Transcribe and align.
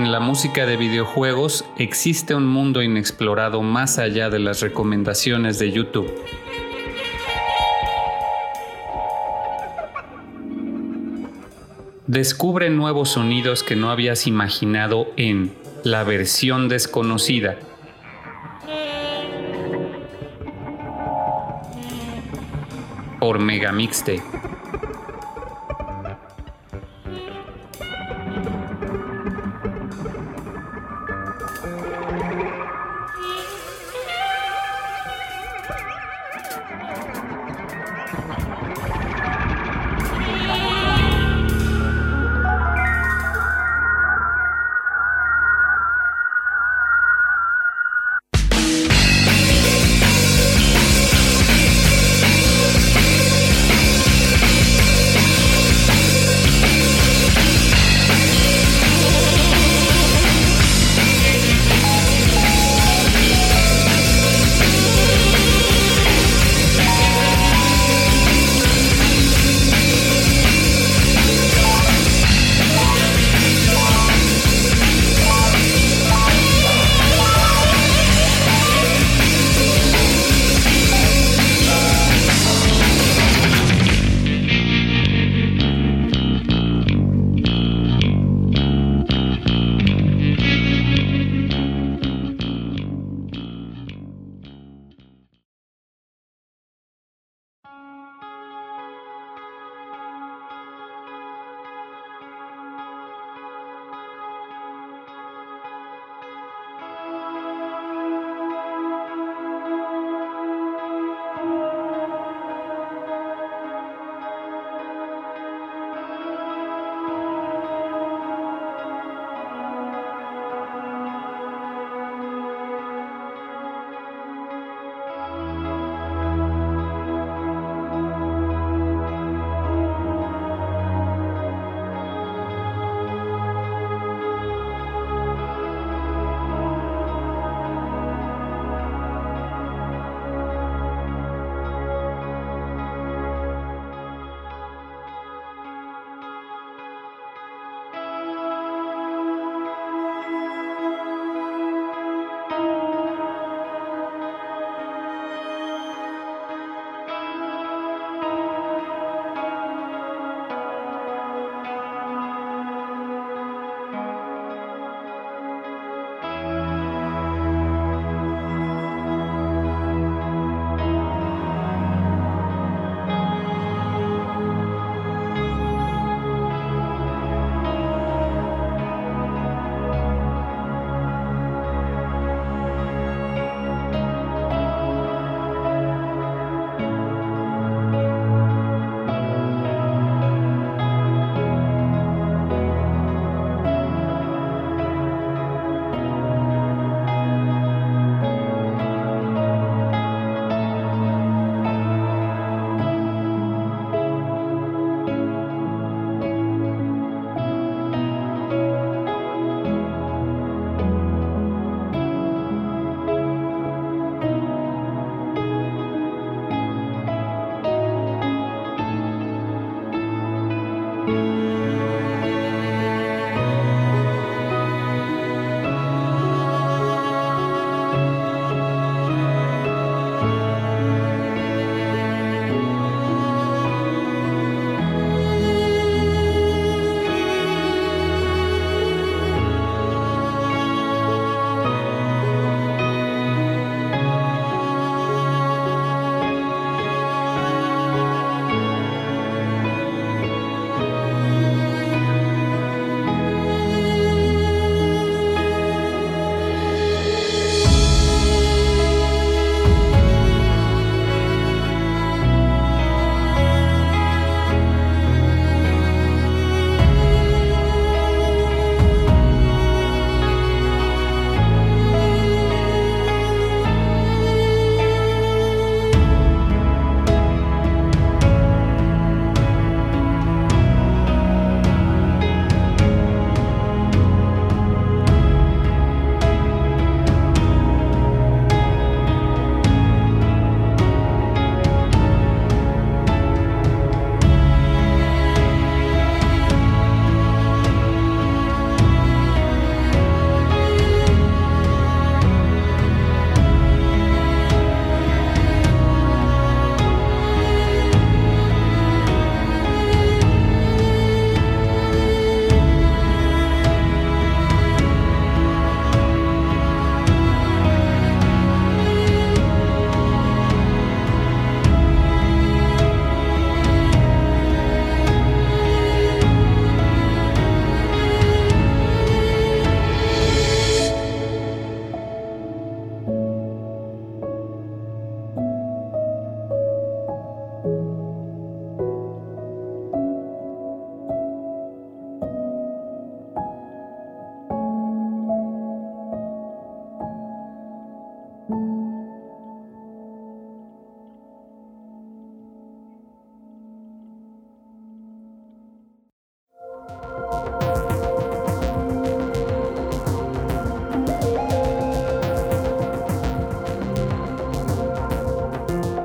en 0.00 0.12
la 0.12 0.20
música 0.20 0.64
de 0.64 0.78
videojuegos 0.78 1.66
existe 1.76 2.34
un 2.34 2.46
mundo 2.46 2.82
inexplorado 2.82 3.60
más 3.60 3.98
allá 3.98 4.30
de 4.30 4.38
las 4.38 4.62
recomendaciones 4.62 5.58
de 5.58 5.72
YouTube. 5.72 6.10
Descubre 12.06 12.70
nuevos 12.70 13.10
sonidos 13.10 13.62
que 13.62 13.76
no 13.76 13.90
habías 13.90 14.26
imaginado 14.26 15.08
en 15.18 15.52
la 15.84 16.02
versión 16.02 16.68
desconocida. 16.70 17.58
Por 23.18 23.38
Megamixte. 23.38 24.22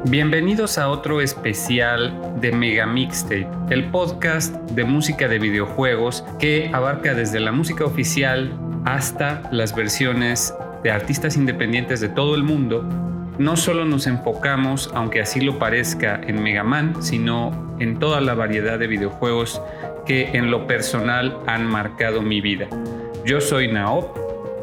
Bienvenidos 0.07 0.77
a 0.77 0.89
otro 0.89 1.19
especial 1.19 2.13
de 2.39 2.51
Mega 2.51 2.85
Mixtape, 2.85 3.47
el 3.71 3.89
podcast 3.89 4.53
de 4.69 4.83
música 4.83 5.27
de 5.27 5.39
videojuegos 5.39 6.23
que 6.37 6.69
abarca 6.71 7.15
desde 7.15 7.39
la 7.39 7.51
música 7.51 7.85
oficial 7.85 8.55
hasta 8.85 9.41
las 9.51 9.75
versiones 9.75 10.53
de 10.83 10.91
artistas 10.91 11.37
independientes 11.37 12.01
de 12.01 12.09
todo 12.09 12.35
el 12.35 12.43
mundo. 12.43 12.83
No 13.39 13.57
solo 13.57 13.83
nos 13.83 14.05
enfocamos, 14.05 14.91
aunque 14.93 15.21
así 15.21 15.41
lo 15.41 15.57
parezca, 15.57 16.21
en 16.23 16.43
Mega 16.43 16.63
Man, 16.63 17.01
sino 17.01 17.75
en 17.79 17.97
toda 17.97 18.21
la 18.21 18.35
variedad 18.35 18.77
de 18.77 18.85
videojuegos 18.85 19.59
que 20.05 20.37
en 20.37 20.51
lo 20.51 20.67
personal 20.67 21.39
han 21.47 21.65
marcado 21.65 22.21
mi 22.21 22.41
vida. 22.41 22.67
Yo 23.25 23.41
soy 23.41 23.71
Naop, 23.71 24.15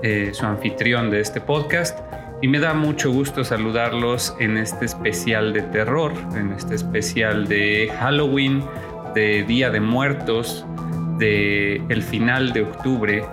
eh, 0.04 0.30
su 0.34 0.46
anfitrión 0.46 1.10
de 1.10 1.20
este 1.20 1.40
podcast 1.40 1.98
y 2.42 2.48
me 2.48 2.58
da 2.58 2.74
mucho 2.74 3.12
gusto 3.12 3.44
saludarlos 3.44 4.34
en 4.40 4.56
este 4.56 4.84
especial 4.84 5.52
de 5.52 5.62
terror, 5.62 6.12
en 6.34 6.52
este 6.52 6.74
especial 6.74 7.46
de 7.46 7.88
Halloween, 8.00 8.64
de 9.14 9.44
Día 9.44 9.70
de 9.70 9.78
Muertos, 9.78 10.66
de 11.18 11.76
el 11.88 12.02
final 12.02 12.52
de 12.52 12.62
octubre, 12.62 13.24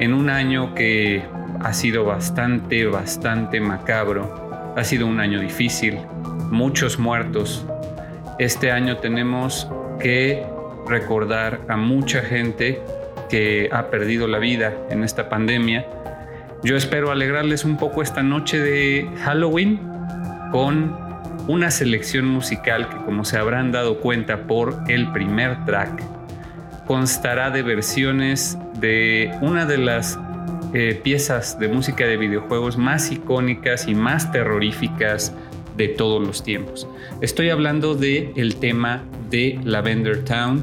en 0.00 0.12
un 0.12 0.28
año 0.28 0.74
que 0.74 1.22
ha 1.62 1.72
sido 1.72 2.04
bastante, 2.04 2.86
bastante 2.86 3.60
macabro. 3.60 4.74
Ha 4.76 4.82
sido 4.82 5.06
un 5.06 5.20
año 5.20 5.38
difícil, 5.38 6.00
muchos 6.50 6.98
muertos. 6.98 7.64
Este 8.40 8.72
año 8.72 8.96
tenemos 8.96 9.70
que 10.00 10.44
recordar 10.88 11.60
a 11.68 11.76
mucha 11.76 12.20
gente 12.20 12.82
que 13.28 13.68
ha 13.70 13.90
perdido 13.90 14.26
la 14.26 14.38
vida 14.38 14.74
en 14.90 15.04
esta 15.04 15.28
pandemia 15.28 15.86
yo 16.62 16.76
espero 16.76 17.10
alegrarles 17.10 17.64
un 17.64 17.76
poco 17.76 18.02
esta 18.02 18.22
noche 18.22 18.58
de 18.58 19.08
Halloween 19.24 19.80
con 20.52 20.96
una 21.48 21.70
selección 21.70 22.26
musical 22.26 22.88
que 22.88 22.96
como 23.04 23.24
se 23.24 23.38
habrán 23.38 23.72
dado 23.72 24.00
cuenta 24.00 24.46
por 24.46 24.76
el 24.88 25.10
primer 25.12 25.64
track, 25.64 26.02
constará 26.86 27.50
de 27.50 27.62
versiones 27.62 28.58
de 28.80 29.30
una 29.42 29.64
de 29.66 29.78
las 29.78 30.18
eh, 30.72 31.00
piezas 31.02 31.58
de 31.58 31.68
música 31.68 32.06
de 32.06 32.16
videojuegos 32.16 32.76
más 32.76 33.10
icónicas 33.10 33.86
y 33.86 33.94
más 33.94 34.32
terroríficas 34.32 35.32
de 35.76 35.88
todos 35.88 36.26
los 36.26 36.42
tiempos. 36.42 36.88
Estoy 37.20 37.50
hablando 37.50 37.94
de 37.94 38.32
tema 38.58 39.04
de 39.30 39.60
Lavender 39.64 40.24
Town 40.24 40.62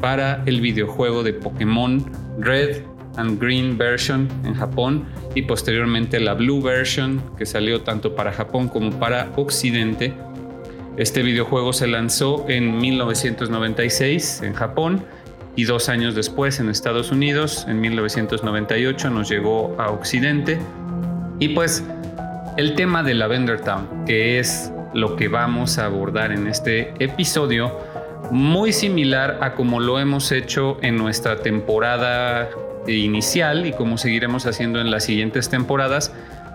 para 0.00 0.42
el 0.46 0.60
videojuego 0.60 1.22
de 1.22 1.32
Pokémon 1.32 2.04
Red 2.38 2.82
and 3.18 3.40
Green 3.40 3.76
Version 3.76 4.28
en 4.44 4.54
Japón 4.54 5.04
y 5.34 5.42
posteriormente 5.42 6.18
la 6.20 6.34
Blue 6.34 6.62
Version 6.62 7.22
que 7.36 7.44
salió 7.44 7.82
tanto 7.82 8.14
para 8.14 8.32
Japón 8.32 8.68
como 8.68 8.98
para 8.98 9.30
Occidente. 9.36 10.14
Este 10.96 11.22
videojuego 11.22 11.72
se 11.72 11.86
lanzó 11.86 12.46
en 12.48 12.78
1996 12.78 14.42
en 14.42 14.54
Japón 14.54 15.04
y 15.54 15.64
dos 15.64 15.88
años 15.88 16.14
después 16.14 16.60
en 16.60 16.68
Estados 16.68 17.10
Unidos, 17.10 17.66
en 17.68 17.80
1998 17.80 19.10
nos 19.10 19.28
llegó 19.28 19.74
a 19.78 19.90
Occidente. 19.90 20.58
Y 21.40 21.48
pues 21.48 21.84
el 22.56 22.74
tema 22.74 23.02
de 23.02 23.14
Lavender 23.14 23.60
Town, 23.60 24.04
que 24.06 24.38
es 24.38 24.72
lo 24.94 25.16
que 25.16 25.28
vamos 25.28 25.78
a 25.78 25.86
abordar 25.86 26.32
en 26.32 26.46
este 26.46 26.94
episodio, 26.98 27.76
muy 28.30 28.72
similar 28.72 29.38
a 29.40 29.54
como 29.54 29.80
lo 29.80 29.98
hemos 29.98 30.32
hecho 30.32 30.78
en 30.82 30.96
nuestra 30.96 31.40
temporada 31.40 32.48
inicial 32.94 33.66
y 33.66 33.72
como 33.72 33.98
seguiremos 33.98 34.46
haciendo 34.46 34.80
en 34.80 34.90
las 34.90 35.04
siguientes 35.04 35.48
temporadas, 35.48 36.12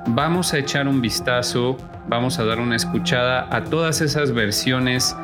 vamos 0.07 0.53
a 0.53 0.57
echar 0.57 0.88
un 0.88 1.01
vistazo, 1.01 1.77
vamos 2.07 2.39
a 2.39 2.45
dar 2.45 2.59
una 2.59 2.75
escuchada 2.75 3.47
a 3.50 3.63
todas 3.63 4.01
esas 4.01 4.33
versiones 4.33 5.15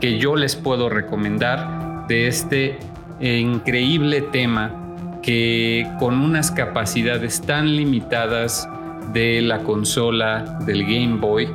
que 0.00 0.18
yo 0.18 0.36
les 0.36 0.56
puedo 0.56 0.88
recomendar 0.88 2.06
de 2.08 2.28
este 2.28 2.78
increíble 3.20 4.22
tema 4.22 4.74
que 5.22 5.86
con 5.98 6.20
unas 6.20 6.50
capacidades 6.50 7.42
tan 7.42 7.76
limitadas 7.76 8.68
de 9.12 9.42
la 9.42 9.58
consola 9.60 10.58
del 10.64 10.84
Game 10.84 11.18
Boy 11.18 11.48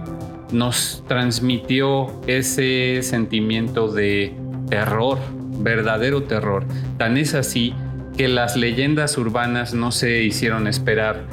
nos 0.51 1.03
transmitió 1.07 2.21
ese 2.27 3.01
sentimiento 3.01 3.87
de 3.91 4.35
terror, 4.69 5.17
verdadero 5.59 6.23
terror. 6.23 6.65
Tan 6.97 7.17
es 7.17 7.33
así 7.33 7.73
que 8.17 8.27
las 8.27 8.55
leyendas 8.55 9.17
urbanas 9.17 9.73
no 9.73 9.91
se 9.91 10.23
hicieron 10.23 10.67
esperar 10.67 11.25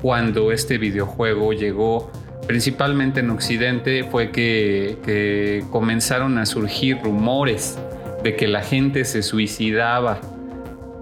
cuando 0.00 0.52
este 0.52 0.78
videojuego 0.78 1.52
llegó 1.52 2.10
principalmente 2.46 3.20
en 3.20 3.30
Occidente 3.30 4.04
fue 4.04 4.30
que, 4.30 5.64
comenzaron 5.70 6.38
a 6.38 6.46
surgir 6.46 6.98
rumores 7.02 7.78
de 8.22 8.36
que 8.36 8.46
la 8.46 8.62
gente 8.62 9.04
se 9.04 9.22
suicidaba 9.22 10.20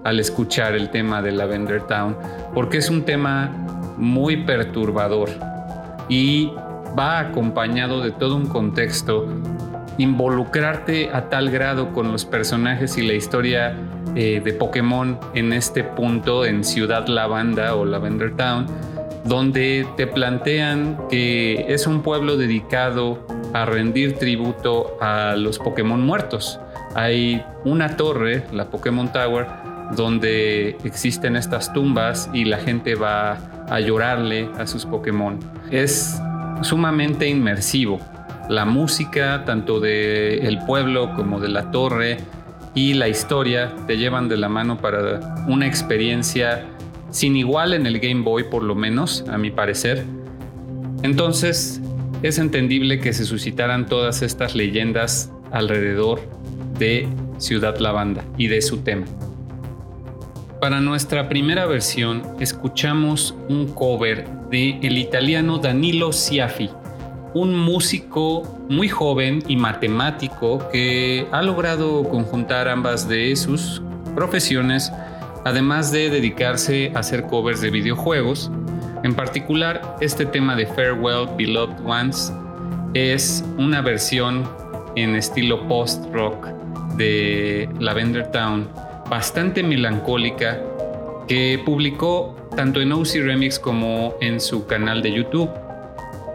al 0.03 0.19
escuchar 0.19 0.73
el 0.73 0.89
tema 0.89 1.21
de 1.21 1.31
Lavender 1.31 1.83
Town, 1.83 2.15
porque 2.53 2.77
es 2.77 2.89
un 2.89 3.03
tema 3.03 3.49
muy 3.97 4.45
perturbador 4.45 5.29
y 6.09 6.51
va 6.97 7.19
acompañado 7.19 8.01
de 8.01 8.11
todo 8.11 8.35
un 8.35 8.47
contexto. 8.47 9.27
Involucrarte 9.97 11.09
a 11.13 11.29
tal 11.29 11.49
grado 11.49 11.93
con 11.93 12.11
los 12.11 12.25
personajes 12.25 12.97
y 12.97 13.01
la 13.01 13.13
historia 13.13 13.75
eh, 14.15 14.41
de 14.43 14.53
Pokémon 14.53 15.19
en 15.33 15.53
este 15.53 15.83
punto 15.83 16.45
en 16.45 16.63
Ciudad 16.63 17.07
Lavanda 17.07 17.75
o 17.75 17.85
Lavender 17.85 18.35
Town, 18.35 18.65
donde 19.25 19.87
te 19.97 20.07
plantean 20.07 20.97
que 21.09 21.65
es 21.73 21.87
un 21.87 22.01
pueblo 22.01 22.37
dedicado 22.37 23.25
a 23.53 23.65
rendir 23.65 24.17
tributo 24.17 24.97
a 24.99 25.35
los 25.35 25.59
Pokémon 25.59 26.01
muertos. 26.01 26.59
Hay 26.95 27.43
una 27.63 27.95
torre, 27.95 28.43
la 28.51 28.69
Pokémon 28.69 29.11
Tower, 29.11 29.47
donde 29.95 30.77
existen 30.83 31.35
estas 31.35 31.71
tumbas 31.73 32.29
y 32.33 32.45
la 32.45 32.57
gente 32.57 32.95
va 32.95 33.37
a 33.69 33.79
llorarle 33.79 34.49
a 34.57 34.67
sus 34.67 34.85
Pokémon. 34.85 35.39
Es 35.69 36.21
sumamente 36.61 37.27
inmersivo. 37.27 37.99
La 38.51 38.65
música, 38.65 39.45
tanto 39.45 39.79
del 39.79 40.45
el 40.45 40.59
pueblo 40.65 41.15
como 41.15 41.39
de 41.39 41.47
la 41.47 41.71
torre, 41.71 42.17
y 42.75 42.95
la 42.95 43.07
historia 43.07 43.73
te 43.87 43.95
llevan 43.95 44.27
de 44.27 44.35
la 44.35 44.49
mano 44.49 44.77
para 44.77 45.45
una 45.47 45.67
experiencia 45.67 46.65
sin 47.11 47.37
igual 47.37 47.73
en 47.73 47.85
el 47.85 48.01
Game 48.01 48.23
Boy 48.23 48.43
por 48.43 48.63
lo 48.63 48.75
menos, 48.75 49.23
a 49.29 49.37
mi 49.37 49.51
parecer. 49.51 50.03
Entonces 51.01 51.79
es 52.23 52.39
entendible 52.39 52.99
que 52.99 53.13
se 53.13 53.23
suscitaran 53.23 53.85
todas 53.85 54.21
estas 54.21 54.53
leyendas 54.53 55.31
alrededor 55.53 56.19
de 56.77 57.07
Ciudad 57.37 57.77
Lavanda 57.77 58.25
y 58.37 58.47
de 58.47 58.61
su 58.61 58.79
tema. 58.79 59.05
Para 60.59 60.81
nuestra 60.81 61.29
primera 61.29 61.67
versión 61.67 62.21
escuchamos 62.41 63.33
un 63.47 63.67
cover 63.67 64.27
de 64.49 64.77
el 64.81 64.97
italiano 64.97 65.57
Danilo 65.57 66.11
Siafi 66.11 66.69
un 67.33 67.57
músico 67.57 68.43
muy 68.69 68.89
joven 68.89 69.43
y 69.47 69.55
matemático 69.55 70.67
que 70.71 71.27
ha 71.31 71.41
logrado 71.41 72.03
conjuntar 72.09 72.67
ambas 72.67 73.07
de 73.07 73.35
sus 73.35 73.81
profesiones, 74.15 74.91
además 75.45 75.91
de 75.91 76.09
dedicarse 76.09 76.91
a 76.95 76.99
hacer 76.99 77.23
covers 77.23 77.61
de 77.61 77.69
videojuegos. 77.69 78.51
En 79.03 79.15
particular, 79.15 79.97
este 80.01 80.25
tema 80.25 80.55
de 80.55 80.67
Farewell 80.67 81.27
Beloved 81.37 81.85
Ones 81.85 82.33
es 82.93 83.43
una 83.57 83.81
versión 83.81 84.43
en 84.95 85.15
estilo 85.15 85.67
post-rock 85.67 86.47
de 86.97 87.69
Lavender 87.79 88.29
Town, 88.31 88.67
bastante 89.09 89.63
melancólica, 89.63 90.59
que 91.27 91.61
publicó 91.65 92.35
tanto 92.55 92.81
en 92.81 92.91
OC 92.91 93.15
Remix 93.23 93.57
como 93.57 94.15
en 94.19 94.39
su 94.41 94.67
canal 94.67 95.01
de 95.01 95.13
YouTube. 95.13 95.49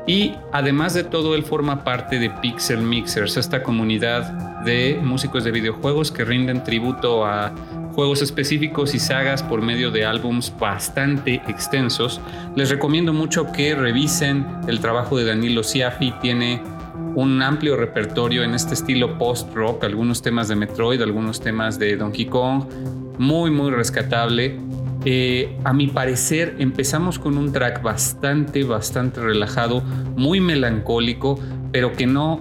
Y 0.07 0.35
además 0.53 0.95
de 0.95 1.03
todo, 1.03 1.35
él 1.35 1.43
forma 1.43 1.83
parte 1.83 2.19
de 2.19 2.31
Pixel 2.31 2.81
Mixers, 2.81 3.37
esta 3.37 3.63
comunidad 3.63 4.63
de 4.65 5.01
músicos 5.03 5.43
de 5.43 5.51
videojuegos 5.51 6.13
que 6.13 6.25
rinden 6.25 6.63
tributo 6.63 7.27
a 7.27 7.53
juegos 7.93 8.23
específicos 8.23 8.95
y 8.95 8.99
sagas 8.99 9.43
por 9.43 9.63
medio 9.63 9.91
de 9.91 10.05
álbums 10.05 10.53
bastante 10.59 11.43
extensos. 11.49 12.21
Les 12.55 12.71
recomiendo 12.71 13.13
mucho 13.13 13.51
que 13.53 13.75
revisen 13.75 14.47
el 14.69 14.81
trabajo 14.81 15.17
de 15.17 15.25
Danilo 15.25 15.63
Siafi, 15.63 16.13
tiene 16.21 16.63
un 17.15 17.41
amplio 17.43 17.77
repertorio 17.77 18.45
en 18.45 18.55
este 18.55 18.75
estilo 18.75 19.17
post-rock, 19.17 19.85
algunos 19.85 20.21
temas 20.21 20.49
de 20.49 20.57
Metroid, 20.57 21.01
algunos 21.01 21.41
temas 21.41 21.79
de 21.79 21.97
Donkey 21.97 22.27
Kong, 22.27 22.65
muy 23.19 23.51
muy 23.51 23.71
rescatable 23.71 24.61
eh, 25.09 25.57
a 25.63 25.73
mi 25.73 25.87
parecer 25.87 26.57
empezamos 26.59 27.21
con 27.21 27.39
un 27.39 27.53
track 27.53 27.81
bastante, 27.81 28.65
bastante 28.65 29.21
relajado, 29.21 29.81
muy 30.17 30.41
melancólico, 30.41 31.39
pero 31.71 31.93
que 31.93 32.09
no 32.09 32.41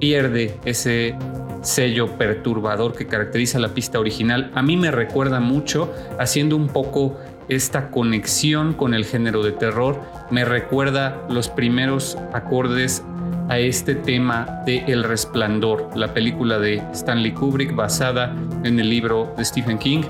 pierde 0.00 0.58
ese 0.64 1.14
sello 1.60 2.18
perturbador 2.18 2.92
que 2.92 3.06
caracteriza 3.06 3.60
la 3.60 3.68
pista 3.68 4.00
original. 4.00 4.50
A 4.56 4.62
mí 4.62 4.76
me 4.76 4.90
recuerda 4.90 5.38
mucho, 5.38 5.94
haciendo 6.18 6.56
un 6.56 6.66
poco 6.66 7.20
esta 7.48 7.92
conexión 7.92 8.72
con 8.72 8.94
el 8.94 9.04
género 9.04 9.44
de 9.44 9.52
terror, 9.52 10.00
me 10.28 10.44
recuerda 10.44 11.24
los 11.30 11.48
primeros 11.48 12.18
acordes 12.32 13.04
a 13.48 13.60
este 13.60 13.94
tema 13.94 14.64
de 14.66 14.78
El 14.88 15.04
Resplandor, 15.04 15.90
la 15.94 16.12
película 16.12 16.58
de 16.58 16.82
Stanley 16.94 17.30
Kubrick 17.30 17.76
basada 17.76 18.34
en 18.64 18.80
el 18.80 18.90
libro 18.90 19.32
de 19.36 19.44
Stephen 19.44 19.78
King, 19.78 20.02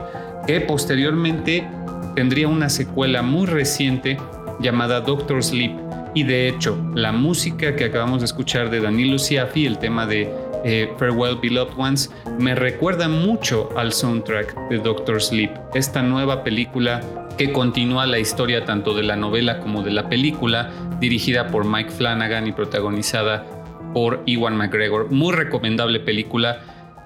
que 0.46 0.62
posteriormente 0.62 1.68
tendría 2.14 2.48
una 2.48 2.68
secuela 2.68 3.22
muy 3.22 3.46
reciente 3.46 4.18
llamada 4.60 5.00
Doctor 5.00 5.42
Sleep. 5.42 5.72
Y 6.14 6.24
de 6.24 6.48
hecho, 6.48 6.78
la 6.94 7.12
música 7.12 7.74
que 7.74 7.86
acabamos 7.86 8.20
de 8.20 8.26
escuchar 8.26 8.70
de 8.70 8.80
Danilo 8.80 9.18
Siafi, 9.18 9.66
el 9.66 9.78
tema 9.78 10.06
de 10.06 10.30
eh, 10.64 10.92
Farewell 10.98 11.38
Beloved 11.40 11.72
Ones, 11.76 12.10
me 12.38 12.54
recuerda 12.54 13.08
mucho 13.08 13.70
al 13.76 13.92
soundtrack 13.92 14.68
de 14.68 14.78
Doctor 14.78 15.22
Sleep, 15.22 15.50
esta 15.74 16.02
nueva 16.02 16.44
película 16.44 17.00
que 17.38 17.50
continúa 17.52 18.06
la 18.06 18.18
historia 18.18 18.64
tanto 18.64 18.94
de 18.94 19.02
la 19.02 19.16
novela 19.16 19.58
como 19.60 19.82
de 19.82 19.90
la 19.90 20.08
película, 20.08 20.70
dirigida 21.00 21.48
por 21.48 21.64
Mike 21.64 21.90
Flanagan 21.90 22.46
y 22.46 22.52
protagonizada 22.52 23.44
por 23.92 24.22
Iwan 24.26 24.56
McGregor. 24.56 25.10
Muy 25.10 25.34
recomendable 25.34 26.00
película. 26.00 26.60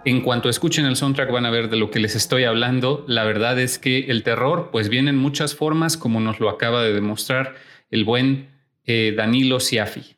En 0.07 0.21
cuanto 0.21 0.49
escuchen 0.49 0.87
el 0.87 0.95
soundtrack 0.95 1.33
van 1.33 1.47
a 1.47 1.51
ver 1.51 1.69
de 1.69 1.77
lo 1.77 1.91
que 1.91 1.99
les 1.99 2.15
estoy 2.15 2.45
hablando. 2.45 3.05
La 3.09 3.25
verdad 3.25 3.59
es 3.59 3.81
que 3.81 4.07
el 4.07 4.23
terror 4.23 4.69
pues 4.71 4.89
viene 4.89 5.11
en 5.11 5.17
muchas 5.17 5.57
formas 5.57 5.97
como 5.97 6.21
nos 6.21 6.39
lo 6.39 6.49
acaba 6.49 6.85
de 6.85 6.93
demostrar 6.93 7.57
el 7.91 8.05
buen 8.05 8.49
eh, 8.85 9.15
Danilo 9.17 9.59
Siafi. 9.59 10.15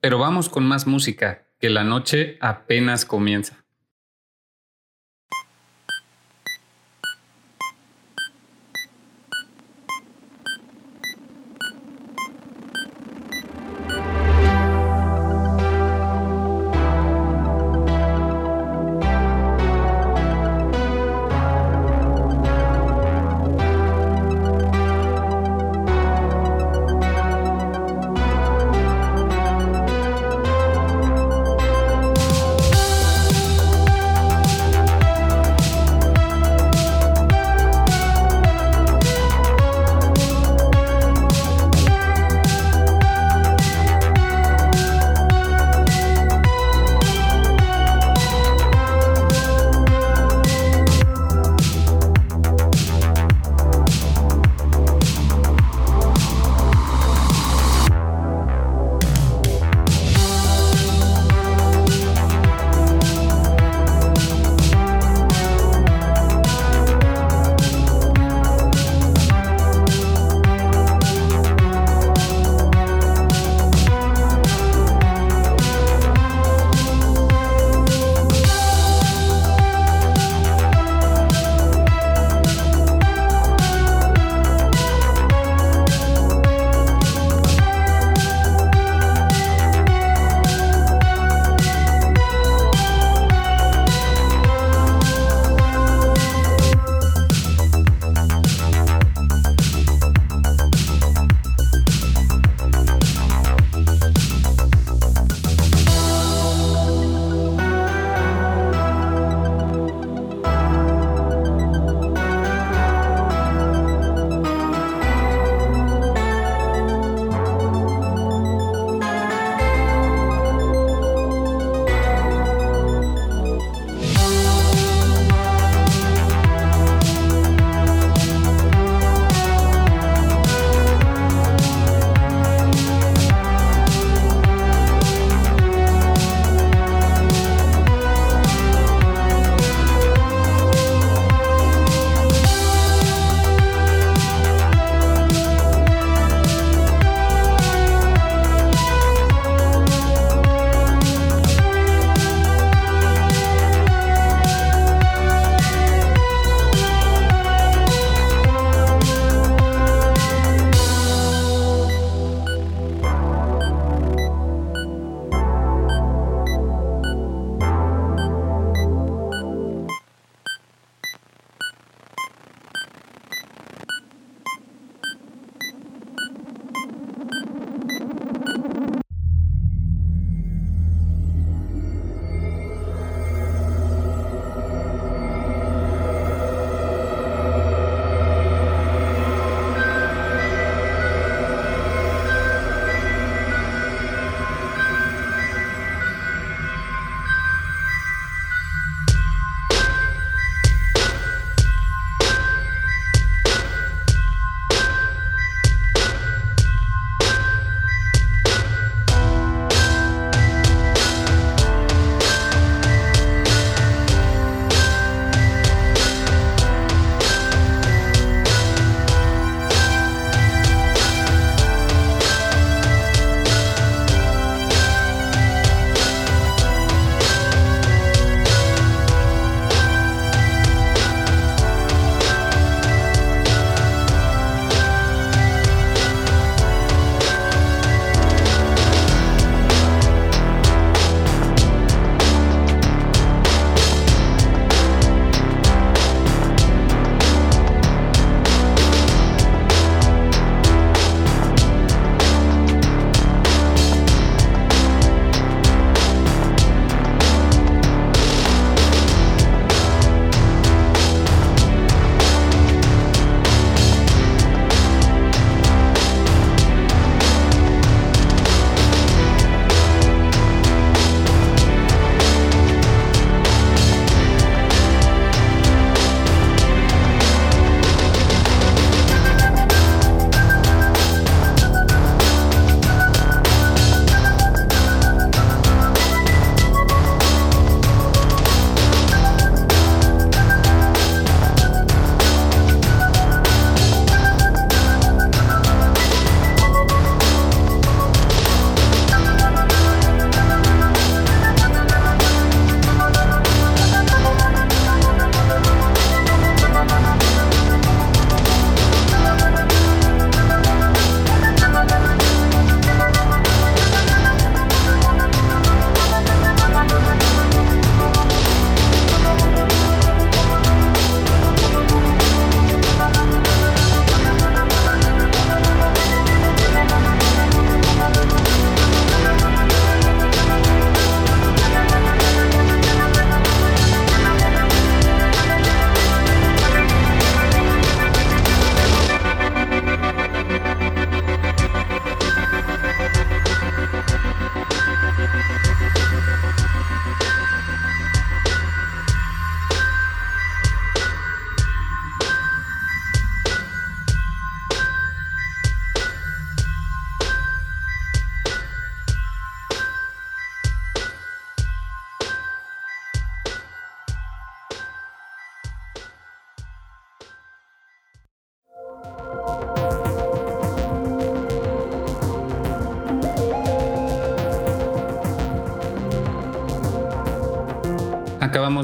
Pero 0.00 0.18
vamos 0.18 0.48
con 0.48 0.64
más 0.64 0.86
música, 0.86 1.48
que 1.58 1.68
la 1.68 1.82
noche 1.82 2.38
apenas 2.40 3.04
comienza. 3.04 3.64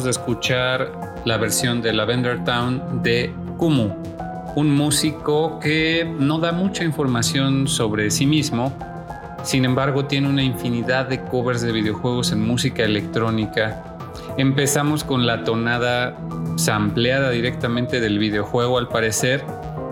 De 0.02 0.11
escuchar 0.11 0.90
la 1.24 1.37
versión 1.37 1.80
de 1.80 1.92
Lavender 1.92 2.42
Town 2.42 3.00
de 3.04 3.33
Kumu, 3.59 3.94
un 4.57 4.74
músico 4.74 5.61
que 5.61 6.04
no 6.18 6.40
da 6.40 6.50
mucha 6.50 6.83
información 6.83 7.68
sobre 7.68 8.11
sí 8.11 8.26
mismo, 8.26 8.76
sin 9.44 9.64
embargo 9.64 10.07
tiene 10.07 10.28
una 10.28 10.42
infinidad 10.42 11.07
de 11.07 11.20
covers 11.20 11.62
de 11.62 11.70
videojuegos 11.70 12.33
en 12.33 12.44
música 12.44 12.83
electrónica. 12.83 13.85
Empezamos 14.37 15.04
con 15.04 15.26
la 15.26 15.44
tonada 15.44 16.16
sampleada 16.57 17.30
directamente 17.30 18.00
del 18.00 18.18
videojuego 18.18 18.78
al 18.78 18.88
parecer 18.88 19.44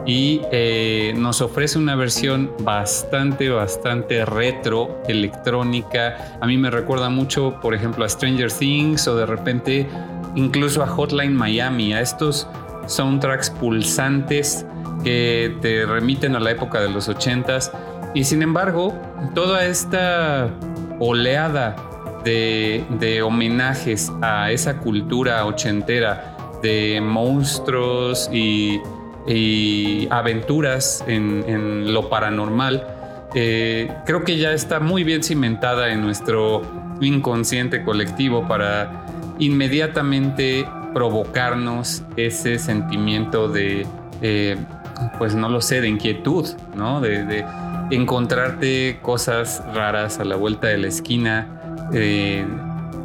y 0.05 0.41
eh, 0.51 1.15
nos 1.17 1.41
ofrece 1.41 1.79
una 1.79 1.95
versión 1.95 2.53
bastante, 2.61 3.49
bastante 3.49 4.25
retro, 4.25 5.01
electrónica. 5.07 6.37
A 6.41 6.47
mí 6.47 6.57
me 6.57 6.71
recuerda 6.71 7.09
mucho, 7.09 7.59
por 7.61 7.75
ejemplo, 7.75 8.05
a 8.05 8.09
Stranger 8.09 8.53
Things 8.53 9.07
o 9.07 9.17
de 9.17 9.27
repente 9.27 9.87
incluso 10.35 10.83
a 10.83 10.87
Hotline 10.87 11.35
Miami, 11.35 11.93
a 11.93 12.01
estos 12.01 12.49
soundtracks 12.87 13.51
pulsantes 13.51 14.67
que 15.05 15.57
te 15.61 15.87
remiten 15.87 16.35
a 16.35 16.41
la 16.41 16.51
época 16.51 16.81
de 16.81 16.88
los 16.88 17.09
80s. 17.09 17.71
Y 18.15 18.25
sin 18.25 18.43
embargo, 18.43 18.95
toda 19.35 19.65
esta 19.65 20.51
oleada 20.99 21.77
de, 22.25 22.85
de 22.99 23.23
homenajes 23.23 24.11
a 24.21 24.51
esa 24.51 24.79
cultura 24.79 25.45
ochentera 25.47 26.37
de 26.62 27.01
monstruos 27.01 28.29
y 28.33 28.81
y 29.27 30.09
aventuras 30.11 31.05
en, 31.07 31.93
lo 31.93 32.09
paranormal, 32.09 32.87
eh, 33.35 33.93
creo 34.05 34.25
que 34.25 34.37
ya 34.39 34.53
está 34.53 34.81
muy 34.81 35.05
bien 35.05 35.23
cimentada 35.23 35.93
en 35.93 36.03
nuestro 36.03 36.63
inconsciente 37.01 37.83
colectivo 37.83 38.47
para 38.47 39.07
inmediatamente 39.39 40.67
provocarnos 40.93 42.03
ese 42.17 42.59
sentimiento 42.59 43.49
de, 43.49 43.87
eh, 44.21 44.57
pues 45.19 45.35
no 45.35 45.49
lo 45.49 45.61
sé, 45.61 45.81
de 45.81 45.89
inquietud, 45.89 46.49
¿no? 46.75 47.01
De, 47.01 47.45
encontrarte 47.91 49.01
cosas 49.03 49.63
raras 49.75 50.19
a 50.19 50.25
la 50.25 50.37
vuelta 50.37 50.69
de 50.69 50.79
la 50.79 50.89
esquina. 50.89 51.47
Eh, 51.93 52.47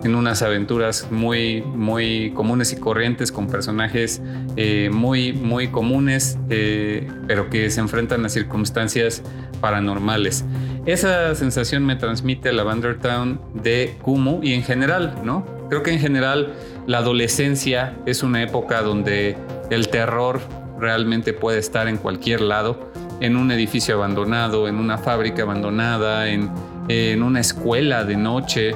en 0.08 0.16
unas 0.16 0.42
aventuras 0.42 1.08
muy, 1.12 1.62
muy 1.62 2.32
comunes 2.32 2.72
y 2.72 2.78
corrientes 2.78 3.32
con 3.32 3.48
personajes 3.48 4.22
eh, 4.56 4.90
muy, 4.92 5.34
muy 5.34 5.68
comunes, 5.68 6.40
eh, 6.50 7.08
pero 7.28 7.50
que 7.50 7.70
se 7.70 7.82
enfrentan 7.82 8.26
a 8.26 8.30
circunstancias 8.30 9.22
paranormales. 9.62 10.46
Esa 10.86 11.36
sensación 11.36 11.86
me 11.86 11.98
transmite 11.98 12.54
la 12.54 12.64
Town 13.02 13.40
de 13.54 13.98
Kumu 14.02 14.40
y 14.42 14.54
en 14.54 14.64
general, 14.64 15.16
¿no? 15.24 15.46
Creo 15.70 15.84
que 15.84 15.92
en 15.92 16.00
general 16.00 16.54
la 16.88 17.00
adolescencia 17.00 17.94
es 18.06 18.24
una 18.24 18.42
época 18.42 18.82
donde 18.82 19.36
el 19.70 19.90
terror 19.90 20.40
realmente 20.80 21.34
puede 21.34 21.60
estar 21.60 21.90
en 21.90 21.98
cualquier 21.98 22.40
lado, 22.40 22.90
en 23.20 23.36
un 23.36 23.52
edificio 23.52 23.96
abandonado, 23.96 24.70
en 24.70 24.76
una 24.78 24.98
fábrica 24.98 25.44
abandonada, 25.44 26.30
en, 26.30 26.50
en 26.88 27.22
una 27.24 27.42
escuela 27.42 28.06
de 28.06 28.16
noche, 28.16 28.76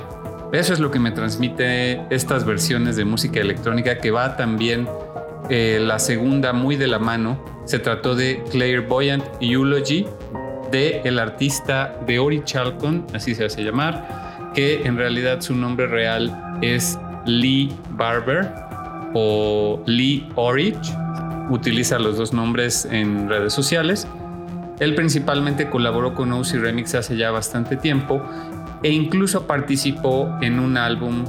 eso 0.52 0.74
es 0.74 0.80
lo 0.80 0.92
que 0.92 1.00
me 1.00 1.12
transmite 1.12 2.02
estas 2.14 2.46
versiones 2.46 2.98
de 2.98 3.06
música 3.06 3.40
electrónica 3.40 4.00
que 4.00 4.12
va 4.12 4.36
también 4.36 4.88
eh, 5.50 5.80
la 5.82 5.98
segunda 5.98 6.52
muy 6.52 6.76
de 6.76 6.88
la 6.88 7.00
mano. 7.00 7.42
Se 7.66 7.80
trató 7.80 8.16
de 8.16 8.44
Clairvoyant 8.52 9.24
Eulogy 9.40 10.06
de 10.72 11.02
el 11.06 11.20
artista 11.20 11.98
de 12.06 12.20
Ori 12.20 12.42
Chalcon, 12.44 13.08
así 13.14 13.34
se 13.34 13.46
hace 13.46 13.64
llamar, 13.64 14.52
que 14.54 14.82
en 14.84 14.98
realidad 14.98 15.40
su 15.40 15.56
nombre 15.56 15.88
real 15.88 16.58
es 16.62 17.00
Lee 17.26 17.74
Barber 17.92 18.52
o 19.14 19.82
Lee 19.86 20.28
Orich. 20.36 20.94
Utiliza 21.50 21.98
los 21.98 22.18
dos 22.18 22.34
nombres 22.34 22.86
en 22.92 23.30
redes 23.30 23.54
sociales. 23.54 24.06
Él 24.80 24.96
principalmente 24.96 25.70
colaboró 25.70 26.14
con 26.14 26.32
OC 26.34 26.54
Remix 26.56 26.96
hace 26.96 27.16
ya 27.16 27.32
bastante 27.32 27.78
tiempo 27.78 28.22
e 28.84 28.90
incluso 28.90 29.48
participó 29.48 30.30
en 30.42 30.60
un 30.60 30.78
álbum 30.78 31.26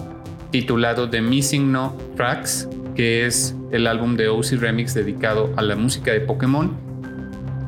titulado 0.51 1.09
The 1.09 1.21
Missing 1.21 1.73
No 1.73 1.97
Tracks, 2.17 2.69
que 2.95 3.27
es 3.27 3.57
el 3.71 3.87
álbum 3.87 4.17
de 4.17 4.29
OC 4.29 4.61
Remix 4.61 4.95
dedicado 4.95 5.53
a 5.57 5.63
la 5.63 5.77
música 5.77 6.13
de 6.13 6.21
Pokémon, 6.21 6.77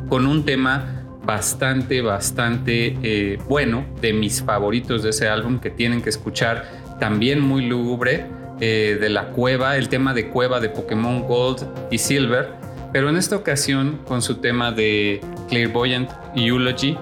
con 0.09 0.27
un 0.27 0.45
tema 0.45 1.05
bastante, 1.25 2.03
bastante 2.03 2.99
eh, 3.03 3.39
bueno, 3.49 3.87
de 4.01 4.13
mis 4.13 4.43
favoritos 4.43 5.03
de 5.03 5.11
ese 5.11 5.29
álbum 5.29 5.59
que 5.59 5.71
tienen 5.71 6.03
que 6.03 6.11
escuchar, 6.11 6.65
también 7.01 7.41
muy 7.41 7.67
lúgubre, 7.67 8.27
eh, 8.61 8.99
de 9.01 9.09
la 9.09 9.31
cueva, 9.31 9.77
el 9.77 9.89
tema 9.89 10.15
de 10.15 10.29
cueva 10.29 10.61
de 10.61 10.69
Pokémon 10.69 11.23
Gold 11.23 11.67
y 11.91 11.99
Silver, 11.99 12.51
pero 12.93 13.09
en 13.09 13.17
esta 13.17 13.35
ocasión 13.35 13.99
con 14.07 14.23
su 14.23 14.37
tema 14.37 14.71
de 14.71 15.21
Clairvoyant 15.49 16.09
Eulogy, 16.37 16.97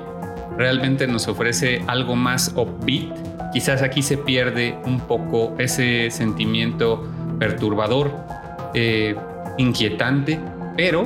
realmente 0.56 1.06
nos 1.06 1.28
ofrece 1.28 1.82
algo 1.86 2.16
más 2.16 2.52
upbeat. 2.56 3.52
Quizás 3.52 3.82
aquí 3.82 4.02
se 4.02 4.16
pierde 4.16 4.76
un 4.84 5.00
poco 5.00 5.54
ese 5.58 6.10
sentimiento 6.10 7.06
perturbador, 7.38 8.12
eh, 8.74 9.14
inquietante, 9.58 10.38
pero 10.76 11.04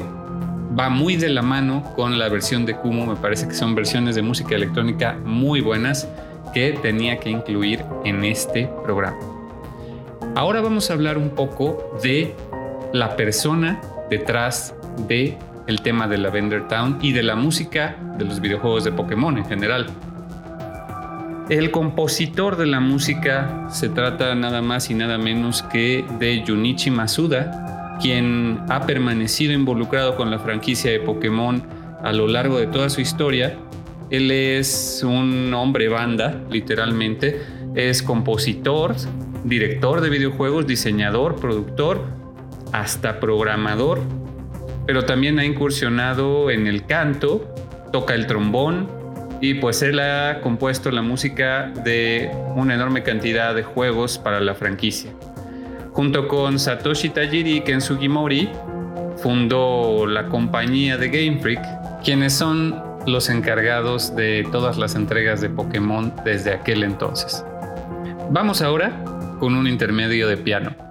va 0.79 0.89
muy 0.89 1.17
de 1.17 1.29
la 1.29 1.43
mano 1.43 1.83
con 1.97 2.19
la 2.19 2.29
versión 2.29 2.67
de 2.67 2.77
Kumo. 2.77 3.07
Me 3.07 3.17
parece 3.17 3.49
que 3.49 3.55
son 3.55 3.75
versiones 3.75 4.15
de 4.15 4.23
música 4.23 4.55
electrónica 4.55 5.19
muy 5.25 5.61
buenas 5.61 6.09
que 6.53 6.73
tenía 6.81 7.19
que 7.19 7.31
incluir 7.31 7.85
en 8.05 8.25
este 8.25 8.69
programa. 8.85 9.19
Ahora 10.35 10.61
vamos 10.61 10.91
a 10.91 10.95
hablar 10.95 11.19
un 11.19 11.31
poco 11.31 11.99
de 12.03 12.35
la 12.93 13.17
persona 13.17 13.81
detrás 14.11 14.75
de 15.09 15.37
el 15.67 15.83
tema 15.83 16.07
de 16.07 16.19
Lavender 16.19 16.69
Town 16.69 16.99
y 17.03 17.13
de 17.13 17.23
la 17.23 17.35
música 17.35 17.97
de 18.19 18.25
los 18.25 18.41
videojuegos 18.41 18.85
de 18.85 18.93
Pokémon 18.93 19.37
en 19.37 19.45
general. 19.45 19.87
El 21.49 21.71
compositor 21.71 22.57
de 22.57 22.67
la 22.67 22.81
música 22.81 23.67
se 23.71 23.89
trata 23.89 24.35
nada 24.35 24.63
más 24.63 24.91
y 24.91 24.95
nada 24.95 25.19
menos 25.19 25.63
que 25.63 26.05
de 26.19 26.43
Junichi 26.47 26.91
Masuda, 26.91 27.97
quien 28.01 28.61
ha 28.69 28.85
permanecido 28.87 29.53
involucrado 29.53 30.17
con 30.17 30.31
la 30.31 30.39
franquicia 30.39 30.91
de 30.91 31.01
Pokémon 31.01 31.63
a 32.03 32.13
lo 32.13 32.27
largo 32.27 32.59
de 32.59 32.67
toda 32.67 32.91
su 32.91 33.01
historia. 33.01 33.57
Él 34.11 34.31
es 34.31 35.03
un 35.05 35.53
hombre 35.55 35.89
banda, 35.89 36.41
literalmente. 36.51 37.41
Es 37.75 38.03
compositor, 38.03 38.95
director 39.45 40.01
de 40.01 40.11
videojuegos, 40.11 40.67
diseñador, 40.67 41.37
productor, 41.37 42.03
hasta 42.73 43.21
programador 43.21 44.01
pero 44.87 45.05
también 45.05 45.39
ha 45.39 45.45
incursionado 45.45 46.51
en 46.51 46.67
el 46.67 46.87
canto, 46.87 47.55
toca 47.93 48.15
el 48.15 48.27
trombón 48.27 48.89
y 49.41 49.55
pues 49.55 49.83
él 49.83 50.01
ha 50.01 50.41
compuesto 50.41 50.91
la 50.91 51.03
música 51.03 51.73
de 51.85 52.31
una 52.55 52.75
enorme 52.75 53.03
cantidad 53.03 53.55
de 53.55 53.63
juegos 53.63 54.19
para 54.19 54.41
la 54.41 54.55
franquicia. 54.55 55.11
Junto 55.93 56.29
con 56.29 56.59
Satoshi 56.59 57.09
Tajiri 57.09 57.57
y 57.57 57.61
Ken 57.63 57.81
Sugimori, 57.81 58.51
fundó 59.17 60.07
la 60.07 60.27
compañía 60.27 60.97
de 60.97 61.09
Game 61.09 61.41
Freak, 61.41 61.63
quienes 62.03 62.35
son 62.35 62.83
los 63.07 63.29
encargados 63.29 64.15
de 64.15 64.47
todas 64.53 64.79
las 64.79 64.95
entregas 64.95 65.41
de 65.41 65.49
Pokémon 65.49 66.13
desde 66.25 66.53
aquel 66.53 66.83
entonces. 66.83 67.45
Vamos 68.31 68.61
ahora 68.61 69.05
con 69.39 69.55
un 69.55 69.67
intermedio 69.67 70.29
de 70.29 70.37
piano. 70.37 70.86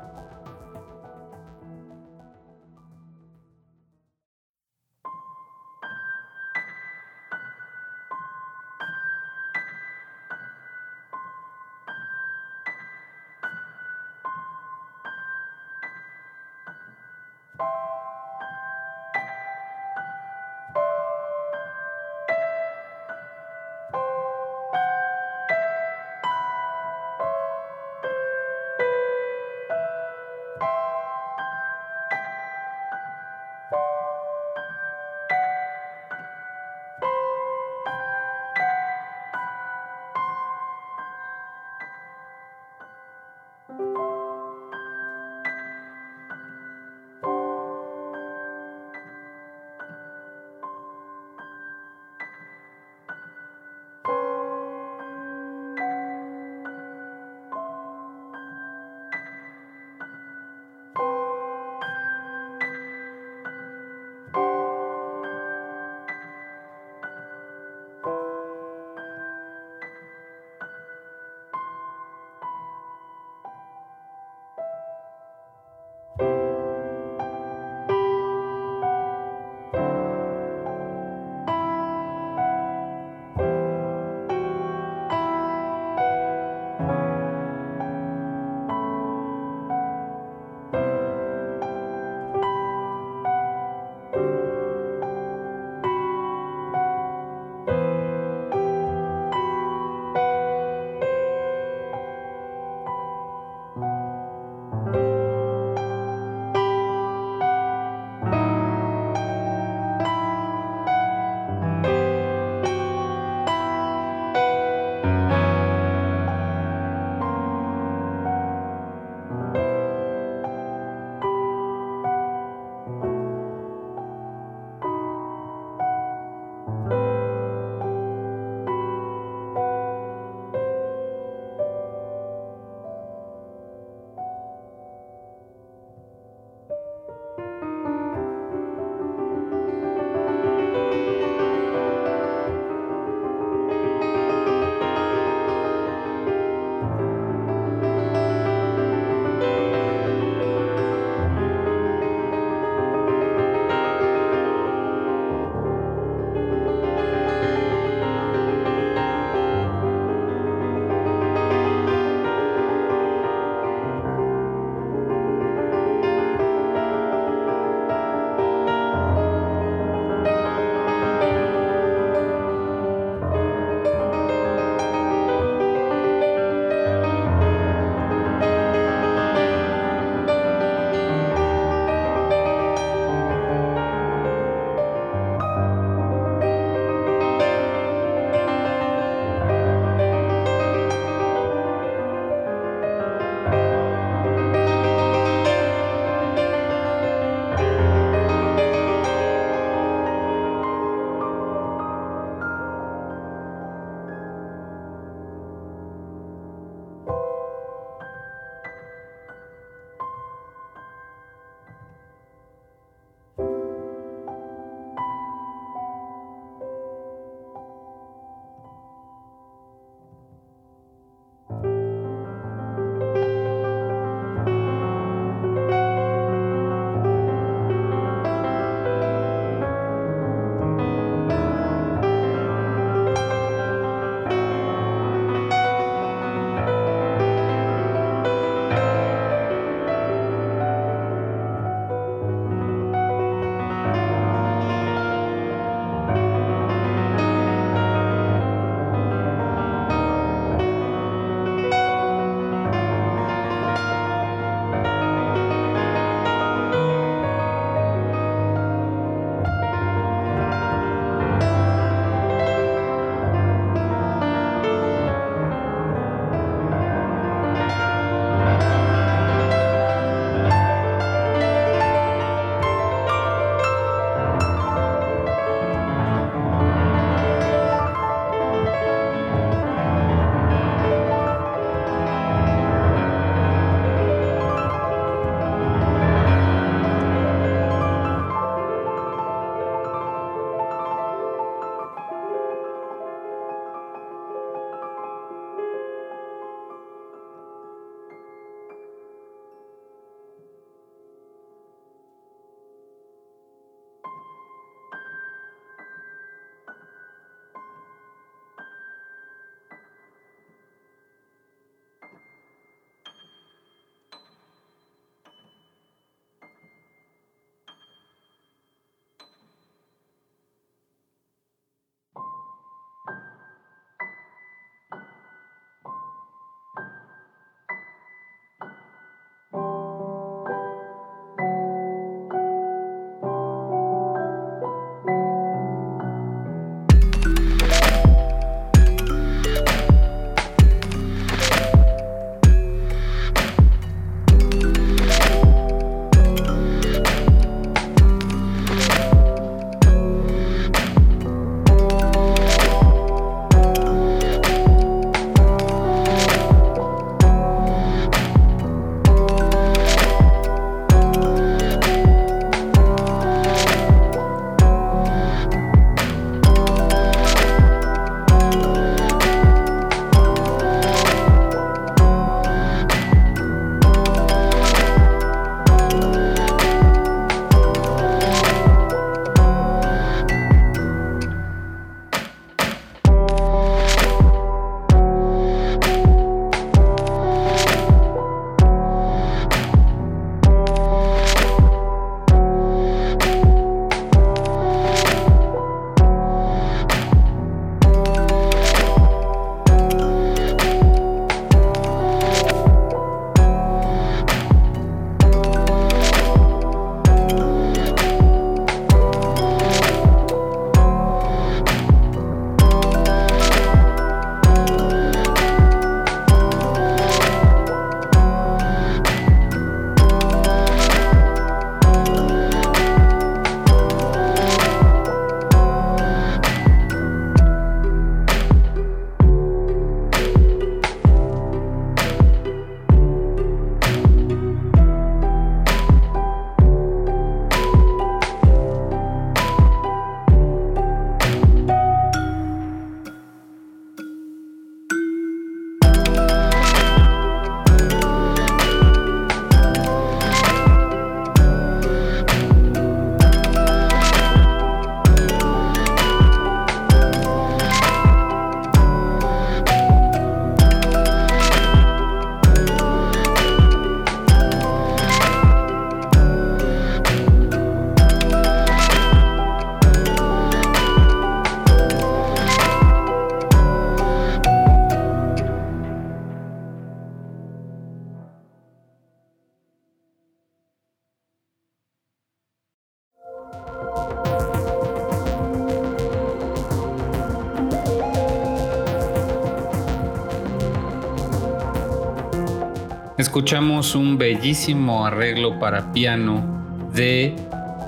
Escuchamos 493.36 493.96
un 493.96 494.18
bellísimo 494.18 495.06
arreglo 495.06 495.60
para 495.60 495.92
piano 495.92 496.88
de 496.94 497.36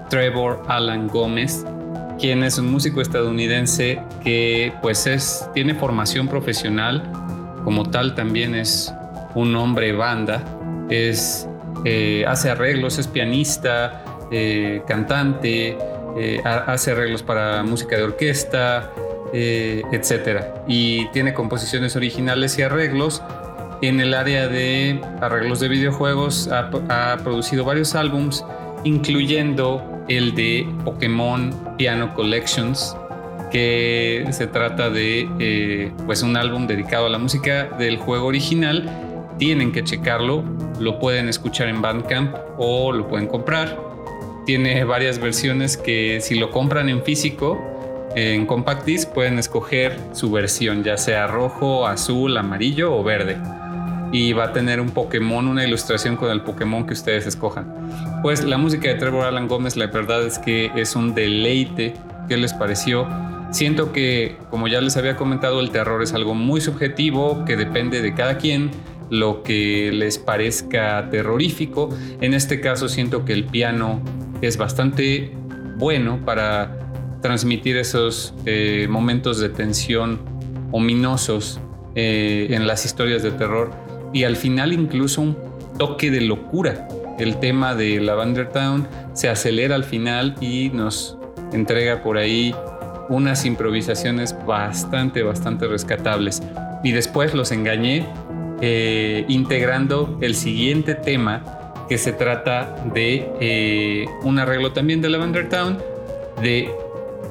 Trevor 0.10 0.66
Alan 0.68 1.08
Gómez, 1.08 1.66
quien 2.20 2.44
es 2.44 2.58
un 2.58 2.70
músico 2.70 3.00
estadounidense 3.00 4.02
que 4.22 4.74
pues 4.82 5.08
es, 5.08 5.50
tiene 5.54 5.74
formación 5.74 6.28
profesional, 6.28 7.02
como 7.64 7.90
tal 7.90 8.14
también 8.14 8.56
es 8.56 8.94
un 9.36 9.56
hombre 9.56 9.94
banda, 9.94 10.44
es, 10.90 11.48
eh, 11.86 12.26
hace 12.28 12.50
arreglos, 12.50 12.98
es 12.98 13.08
pianista, 13.08 14.04
eh, 14.30 14.82
cantante, 14.86 15.78
eh, 16.18 16.42
hace 16.44 16.92
arreglos 16.92 17.24
para 17.24 17.64
música 17.64 17.96
de 17.96 18.04
orquesta, 18.04 18.92
etc. 19.32 20.44
Y 20.68 21.08
tiene 21.12 21.34
composiciones 21.34 21.96
originales 21.96 22.60
y 22.60 22.64
arreglos 22.64 23.24
en 23.82 24.00
el 24.00 24.14
área 24.14 24.48
de 24.48 25.00
arreglos 25.22 25.60
de 25.60 25.68
videojuegos 25.68 26.50
ha, 26.52 27.18
producido 27.24 27.64
varios 27.64 27.96
álbums, 27.96 28.44
incluyendo 28.84 29.84
el 30.08 30.34
de 30.36 30.68
Pokémon 30.84 31.54
Piano 31.78 32.14
Collections, 32.14 32.96
que 33.52 34.26
se 34.32 34.48
trata 34.48 34.90
de 34.90 35.30
eh, 35.40 35.92
pues 36.06 36.24
un 36.24 36.36
álbum 36.38 36.68
dedicado 36.68 37.06
a 37.06 37.10
la 37.10 37.18
música 37.18 37.66
del 37.78 37.98
juego 37.98 38.28
original. 38.28 38.90
Tienen 39.38 39.72
que 39.72 39.84
checarlo, 39.84 40.44
lo 40.80 41.00
pueden 41.00 41.30
escuchar 41.30 41.68
en 41.68 41.82
Bandcamp 41.82 42.36
o 42.58 42.92
lo 42.92 43.08
pueden 43.08 43.28
comprar. 43.28 43.78
Tiene 44.46 44.84
varias 44.86 45.20
versiones 45.20 45.78
que 45.78 46.20
si 46.22 46.36
lo 46.36 46.50
compran 46.50 46.90
en 46.90 47.04
físico, 47.04 47.62
en 48.16 48.48
Compact 48.48 48.86
Disc 48.86 49.10
pueden 49.10 49.38
escoger 49.38 49.96
su 50.14 50.32
versión, 50.32 50.84
ya 50.84 50.98
sea 50.98 51.28
rojo, 51.28 51.86
azul, 51.86 52.36
amarillo 52.38 52.96
o 52.98 53.04
verde 53.04 53.38
y 54.12 54.34
va 54.34 54.46
a 54.46 54.54
tener 54.54 54.80
un 54.80 54.92
Pokémon, 54.92 55.48
una 55.48 55.66
ilustración 55.66 56.16
con 56.16 56.32
el 56.32 56.42
Pokémon 56.42 56.86
que 56.86 56.94
ustedes 56.94 57.28
escojan. 57.28 57.74
Pues 58.22 58.44
la 58.44 58.58
música 58.58 58.88
de 58.90 58.96
Trevor 58.96 59.26
Alan 59.26 59.48
Gómez, 59.48 59.76
la 59.76 59.88
verdad 59.88 60.24
es 60.24 60.40
que 60.40 60.72
es 60.76 60.96
un 60.96 61.14
deleite. 61.14 61.94
¿Qué 62.28 62.38
les 62.38 62.54
pareció? 62.54 63.08
Siento 63.52 63.94
que, 63.94 64.38
como 64.50 64.68
ya 64.68 64.82
les 64.82 64.98
había 64.98 65.16
comentado, 65.16 65.62
el 65.62 65.72
terror 65.72 66.04
es 66.04 66.14
algo 66.14 66.34
muy 66.34 66.62
subjetivo, 66.62 67.46
que 67.46 67.56
depende 67.56 68.02
de 68.02 68.14
cada 68.14 68.38
quien, 68.38 68.72
lo 69.10 69.44
que 69.44 69.92
les 69.94 70.18
parezca 70.18 71.10
terrorífico. 71.10 71.90
En 72.20 72.34
este 72.34 72.60
caso 72.60 72.90
siento 72.90 73.24
que 73.24 73.34
el 73.34 73.46
piano 73.46 74.02
es 74.42 74.58
bastante 74.58 75.32
bueno 75.78 76.20
para 76.26 76.78
transmitir 77.22 77.78
esos 77.78 78.34
eh, 78.46 78.88
momentos 78.90 79.40
de 79.40 79.50
tensión 79.50 80.20
ominosos 80.72 81.60
eh, 81.96 82.48
en 82.52 82.68
las 82.68 82.86
historias 82.86 83.24
de 83.24 83.32
terror 83.32 83.87
y 84.14 84.24
al 84.24 84.36
final 84.36 84.74
incluso 84.74 85.22
un 85.22 85.38
toque 85.78 86.12
de 86.12 86.22
locura. 86.22 86.88
El 87.20 87.40
tema 87.40 87.76
de 87.76 88.00
Lavender 88.00 88.50
Town 88.50 88.88
se 89.14 89.30
acelera 89.30 89.76
al 89.76 89.84
final 89.84 90.36
y 90.40 90.70
nos 90.70 91.18
entrega 91.52 92.04
por 92.04 92.18
ahí 92.18 92.54
unas 93.10 93.46
improvisaciones 93.46 94.36
bastante, 94.46 95.24
bastante 95.24 95.68
rescatables. 95.68 96.42
Y 96.84 96.92
después 96.92 97.34
los 97.34 97.52
engañé 97.52 98.06
eh, 98.62 99.26
integrando 99.28 100.18
el 100.22 100.36
siguiente 100.36 100.96
tema 100.96 101.44
que 101.88 101.98
se 101.98 102.12
trata 102.12 102.76
de 102.94 103.30
eh, 103.40 104.06
un 104.24 104.40
arreglo 104.40 104.74
también 104.74 105.02
de 105.02 105.10
Lavender 105.10 105.50
Town 105.50 105.78
de 106.42 106.70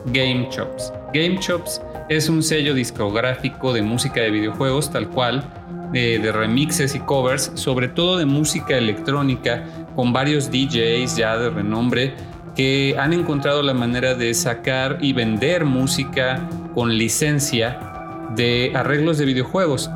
Game 0.06 0.48
Chops. 0.50 0.92
Game 1.12 1.38
Chops 1.38 1.80
es 2.08 2.28
un 2.28 2.42
sello 2.42 2.74
discográfico 2.74 3.72
de 3.72 3.82
música 3.82 4.20
de 4.20 4.30
videojuegos 4.30 4.90
tal 4.90 5.08
cual 5.08 5.44
de, 5.92 6.32
remixes 6.32 6.94
y 6.94 7.00
covers, 7.00 7.52
sobre 7.54 7.88
todo 7.88 8.18
de 8.18 8.26
música 8.26 8.76
electrónica, 8.76 9.64
con 9.94 10.12
varios 10.12 10.50
DJs 10.50 11.16
ya 11.16 11.36
de 11.36 11.50
renombre 11.50 12.14
que 12.54 12.96
han 12.98 13.12
encontrado 13.12 13.62
la 13.62 13.74
manera 13.74 14.14
de 14.14 14.32
sacar 14.34 14.98
y 15.00 15.12
vender 15.12 15.64
música 15.64 16.48
con 16.74 16.96
licencia 16.96 17.78
de 18.34 18.72
arreglos 18.74 19.18
de 19.18 19.26
videojuegos. 19.26 19.90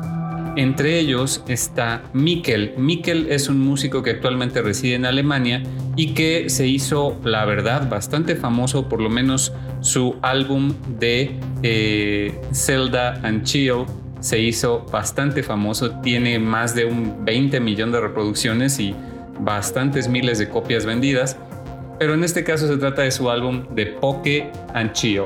Entre 0.57 0.99
ellos 0.99 1.43
está 1.47 2.03
Mikkel. 2.13 2.73
Mikkel 2.77 3.27
es 3.31 3.47
un 3.47 3.59
músico 3.59 4.03
que 4.03 4.11
actualmente 4.11 4.61
reside 4.61 4.95
en 4.95 5.05
Alemania 5.05 5.63
y 5.95 6.13
que 6.13 6.49
se 6.49 6.67
hizo, 6.67 7.17
la 7.23 7.45
verdad, 7.45 7.89
bastante 7.89 8.35
famoso, 8.35 8.89
por 8.89 9.01
lo 9.01 9.09
menos 9.09 9.53
su 9.79 10.17
álbum 10.21 10.73
de 10.99 11.39
eh, 11.63 12.39
Zelda 12.53 13.19
and 13.23 13.43
Chill 13.43 13.85
se 14.21 14.39
hizo 14.39 14.85
bastante 14.91 15.43
famoso, 15.43 15.91
tiene 15.99 16.39
más 16.39 16.73
de 16.73 16.85
un 16.85 17.25
20 17.25 17.59
millón 17.59 17.91
de 17.91 17.99
reproducciones 17.99 18.79
y 18.79 18.95
bastantes 19.39 20.07
miles 20.07 20.37
de 20.37 20.47
copias 20.47 20.85
vendidas, 20.85 21.37
pero 21.99 22.13
en 22.13 22.23
este 22.23 22.43
caso 22.43 22.67
se 22.67 22.77
trata 22.77 23.01
de 23.01 23.11
su 23.11 23.29
álbum 23.29 23.65
de 23.75 23.87
Poke 23.87 24.49
and 24.73 24.93
Chill, 24.93 25.23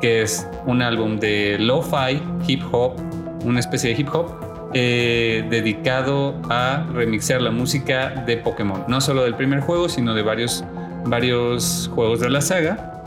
que 0.00 0.22
es 0.22 0.46
un 0.64 0.80
álbum 0.80 1.18
de 1.18 1.58
lo-fi, 1.58 2.22
hip 2.46 2.62
hop, 2.72 2.94
una 3.44 3.60
especie 3.60 3.94
de 3.94 4.00
hip 4.00 4.08
hop 4.14 4.46
eh, 4.74 5.44
dedicado 5.50 6.40
a 6.48 6.86
remixear 6.92 7.42
la 7.42 7.50
música 7.50 8.10
de 8.26 8.36
Pokémon, 8.36 8.84
no 8.88 9.00
solo 9.00 9.24
del 9.24 9.34
primer 9.34 9.60
juego, 9.60 9.88
sino 9.88 10.14
de 10.14 10.22
varios, 10.22 10.64
varios 11.04 11.90
juegos 11.94 12.20
de 12.20 12.30
la 12.30 12.40
saga, 12.40 13.02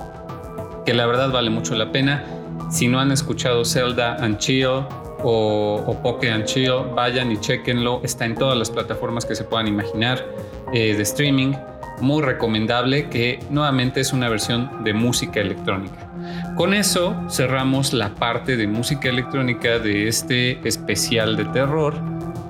que 0.86 0.93
la 0.93 1.06
verdad 1.06 1.32
vale 1.32 1.49
mucho 1.49 1.75
la 1.75 1.91
pena. 1.91 2.23
Si 2.71 2.88
no 2.88 2.99
han 2.99 3.12
escuchado 3.12 3.65
Zelda 3.65 4.15
and 4.15 4.38
Chill, 4.38 4.84
o, 5.24 5.84
o 6.04 6.20
and 6.34 6.46
Chill, 6.46 6.94
vayan 6.96 7.32
y 7.32 7.38
chequenlo. 7.38 8.02
Está 8.04 8.26
en 8.26 8.36
todas 8.36 8.58
las 8.58 8.70
plataformas 8.70 9.26
que 9.26 9.36
se 9.36 9.44
puedan 9.44 9.68
imaginar 9.68 10.26
eh, 10.74 10.96
de 10.96 11.04
streaming. 11.04 11.54
Muy 12.02 12.24
recomendable 12.24 13.10
que 13.10 13.40
nuevamente 13.50 14.00
es 14.00 14.14
una 14.14 14.30
versión 14.30 14.84
de 14.84 14.94
música 14.94 15.42
electrónica. 15.42 16.10
Con 16.56 16.74
eso 16.74 17.16
cerramos 17.30 17.94
la 17.94 18.16
parte 18.16 18.58
de 18.58 18.68
música 18.68 19.10
electrónica 19.10 19.80
de 19.80 20.08
este 20.08 20.66
especial 20.68 21.36
de 21.36 21.46
terror 21.46 21.96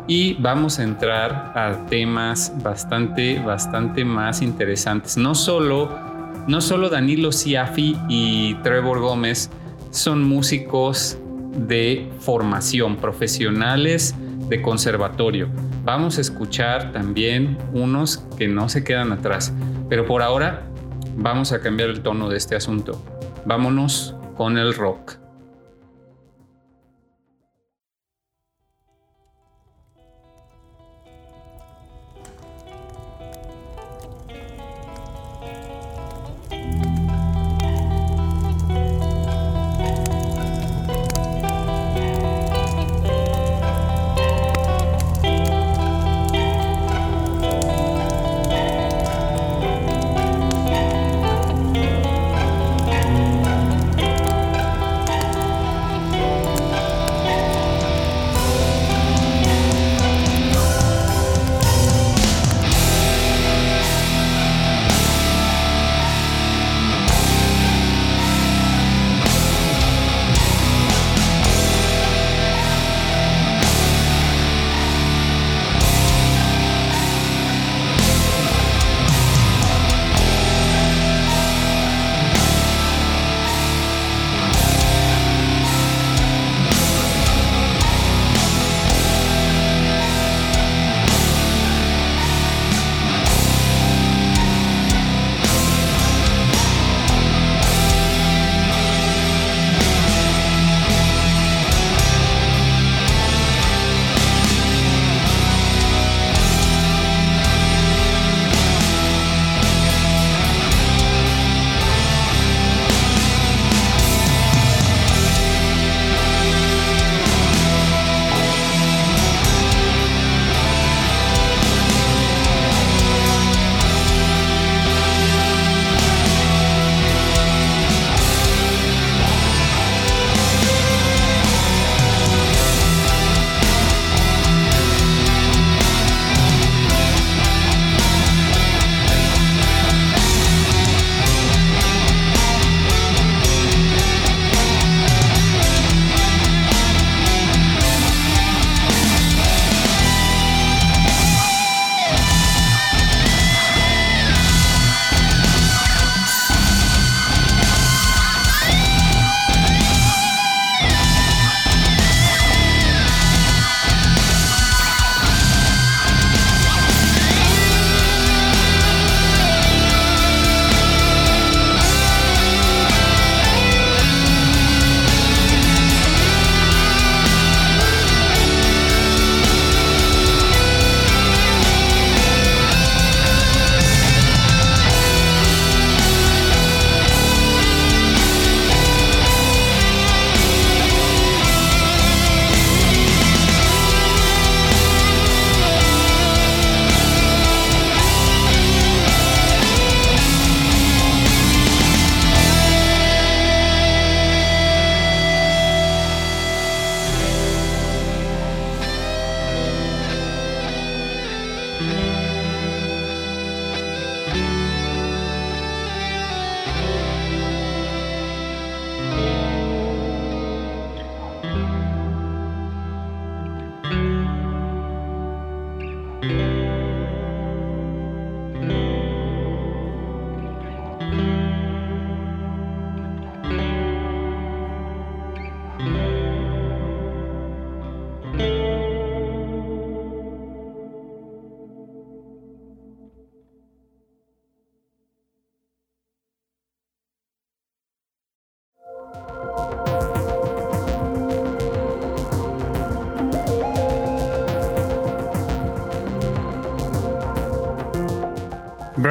y 0.08 0.34
vamos 0.36 0.80
a 0.80 0.84
entrar 0.84 1.52
a 1.56 1.86
temas 1.88 2.52
bastante, 2.64 3.40
bastante 3.40 4.04
más 4.04 4.42
interesantes. 4.42 5.18
No 5.18 5.36
solo, 5.36 5.90
no 6.48 6.62
solo 6.62 6.90
Danilo 6.90 7.32
Siafi 7.32 7.96
y 8.10 8.56
Trevor 8.56 9.00
Gómez 9.00 9.52
son 9.92 10.24
músicos 10.24 11.20
de 11.56 12.12
formación, 12.20 12.98
profesionales 12.98 14.16
de 14.48 14.62
conservatorio. 14.62 15.50
Vamos 15.84 16.18
a 16.18 16.22
escuchar 16.22 16.92
también 16.92 17.58
unos 17.74 18.26
que 18.38 18.48
no 18.48 18.70
se 18.70 18.84
quedan 18.84 19.12
atrás. 19.12 19.54
Pero 19.90 20.06
por 20.06 20.22
ahora 20.22 20.64
vamos 21.16 21.52
a 21.52 21.62
cambiar 21.62 21.90
el 21.90 22.02
tono 22.02 22.30
de 22.30 22.38
este 22.38 22.56
asunto. 22.56 23.04
Vámonos 23.46 24.16
con 24.36 24.58
el 24.58 24.74
rock. 24.74 25.29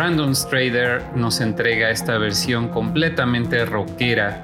Brandon 0.08 0.34
Strader 0.34 1.02
nos 1.14 1.38
entrega 1.38 1.90
esta 1.90 2.16
versión 2.16 2.68
completamente 2.68 3.66
rockera, 3.66 4.42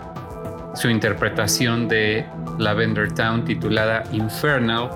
su 0.75 0.91
interpretación 0.91 1.89
de 1.89 2.27
Lavender 2.59 3.11
Town 3.15 3.47
titulada 3.47 4.05
Infernal 4.13 4.91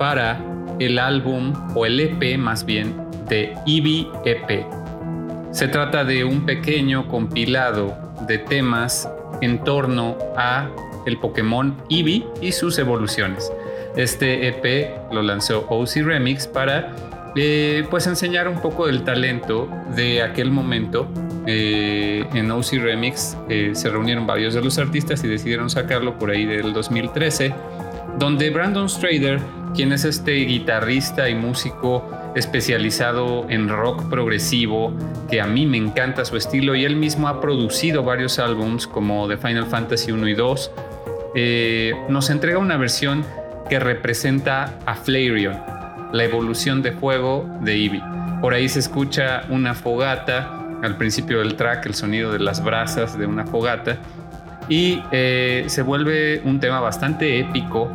para 0.00 0.40
el 0.80 0.98
álbum 0.98 1.52
o 1.76 1.86
el 1.86 2.00
EP 2.00 2.36
más 2.36 2.64
bien 2.64 2.92
de 3.28 3.54
Eevee 3.68 4.08
EP. 4.24 4.66
Se 5.52 5.68
trata 5.68 6.02
de 6.02 6.24
un 6.24 6.44
pequeño 6.44 7.06
compilado 7.06 7.96
de 8.26 8.38
temas 8.38 9.08
en 9.40 9.62
torno 9.62 10.18
a 10.36 10.68
el 11.06 11.18
Pokémon 11.18 11.80
Eevee 11.88 12.26
y 12.40 12.50
sus 12.50 12.80
evoluciones. 12.80 13.52
Este 13.94 14.48
EP 14.48 15.12
lo 15.12 15.22
lanzó 15.22 15.66
OC 15.68 16.02
Remix 16.02 16.48
para 16.48 16.96
eh, 17.36 17.86
pues 17.88 18.06
enseñar 18.06 18.48
un 18.48 18.60
poco 18.60 18.86
del 18.86 19.04
talento 19.04 19.68
de 19.94 20.22
aquel 20.22 20.50
momento. 20.50 21.08
Eh, 21.46 22.24
en 22.34 22.50
OC 22.50 22.72
Remix 22.82 23.36
eh, 23.48 23.70
se 23.74 23.88
reunieron 23.88 24.26
varios 24.26 24.54
de 24.54 24.62
los 24.62 24.78
artistas 24.78 25.22
y 25.24 25.28
decidieron 25.28 25.70
sacarlo 25.70 26.18
por 26.18 26.30
ahí 26.30 26.44
del 26.44 26.72
2013, 26.72 27.54
donde 28.18 28.50
Brandon 28.50 28.88
Strader, 28.88 29.40
quien 29.74 29.92
es 29.92 30.04
este 30.04 30.32
guitarrista 30.32 31.28
y 31.28 31.34
músico 31.34 32.10
especializado 32.34 33.46
en 33.48 33.68
rock 33.68 34.08
progresivo, 34.08 34.92
que 35.30 35.40
a 35.40 35.46
mí 35.46 35.66
me 35.66 35.78
encanta 35.78 36.24
su 36.24 36.36
estilo 36.36 36.74
y 36.74 36.84
él 36.84 36.96
mismo 36.96 37.28
ha 37.28 37.40
producido 37.40 38.02
varios 38.02 38.38
álbums 38.38 38.86
como 38.86 39.26
The 39.28 39.36
Final 39.36 39.66
Fantasy 39.66 40.12
1 40.12 40.28
y 40.28 40.34
2, 40.34 40.72
nos 42.08 42.30
entrega 42.30 42.58
una 42.58 42.76
versión 42.76 43.24
que 43.68 43.78
representa 43.78 44.78
a 44.84 44.94
Flareon, 44.94 45.79
la 46.12 46.24
evolución 46.24 46.82
de 46.82 46.92
fuego 46.92 47.48
de 47.62 47.74
Eevee. 47.74 48.02
Por 48.40 48.54
ahí 48.54 48.68
se 48.68 48.78
escucha 48.78 49.42
una 49.48 49.74
fogata, 49.74 50.58
al 50.82 50.96
principio 50.96 51.40
del 51.40 51.56
track 51.56 51.86
el 51.86 51.94
sonido 51.94 52.32
de 52.32 52.38
las 52.38 52.64
brasas 52.64 53.18
de 53.18 53.26
una 53.26 53.46
fogata, 53.46 53.98
y 54.68 55.02
eh, 55.10 55.64
se 55.66 55.82
vuelve 55.82 56.40
un 56.44 56.60
tema 56.60 56.80
bastante 56.80 57.40
épico 57.40 57.90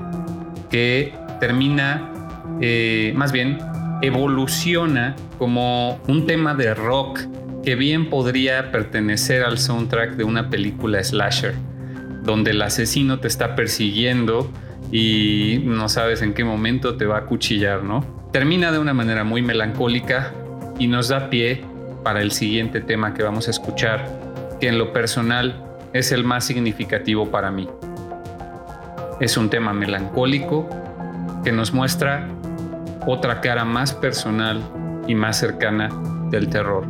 que 0.69 1.13
termina, 1.39 2.11
eh, 2.61 3.13
más 3.15 3.31
bien, 3.31 3.57
evoluciona 4.01 5.15
como 5.37 5.99
un 6.07 6.25
tema 6.27 6.53
de 6.53 6.73
rock 6.73 7.21
que 7.63 7.75
bien 7.75 8.09
podría 8.09 8.71
pertenecer 8.71 9.43
al 9.43 9.57
soundtrack 9.57 10.11
de 10.11 10.23
una 10.23 10.49
película 10.49 11.03
slasher, 11.03 11.55
donde 12.23 12.51
el 12.51 12.61
asesino 12.61 13.19
te 13.19 13.27
está 13.27 13.55
persiguiendo 13.55 14.51
y 14.91 15.61
no 15.63 15.89
sabes 15.89 16.21
en 16.21 16.33
qué 16.33 16.43
momento 16.43 16.95
te 16.97 17.05
va 17.05 17.17
a 17.17 17.25
cuchillar, 17.25 17.83
¿no? 17.83 18.05
Termina 18.31 18.71
de 18.71 18.79
una 18.79 18.93
manera 18.93 19.23
muy 19.23 19.41
melancólica 19.41 20.33
y 20.77 20.87
nos 20.87 21.07
da 21.09 21.29
pie 21.29 21.63
para 22.03 22.21
el 22.21 22.31
siguiente 22.31 22.81
tema 22.81 23.13
que 23.13 23.23
vamos 23.23 23.47
a 23.47 23.51
escuchar, 23.51 24.07
que 24.59 24.67
en 24.67 24.77
lo 24.77 24.93
personal 24.93 25.63
es 25.93 26.11
el 26.11 26.23
más 26.23 26.43
significativo 26.43 27.31
para 27.31 27.51
mí. 27.51 27.67
Es 29.19 29.37
un 29.37 29.49
tema 29.49 29.73
melancólico 29.73 30.69
que 31.43 31.51
nos 31.51 31.73
muestra 31.73 32.27
otra 33.07 33.39
cara 33.41 33.63
más 33.65 33.93
personal 33.93 34.61
y 35.07 35.15
más 35.15 35.39
cercana 35.39 35.89
del 36.29 36.49
terror. 36.49 36.85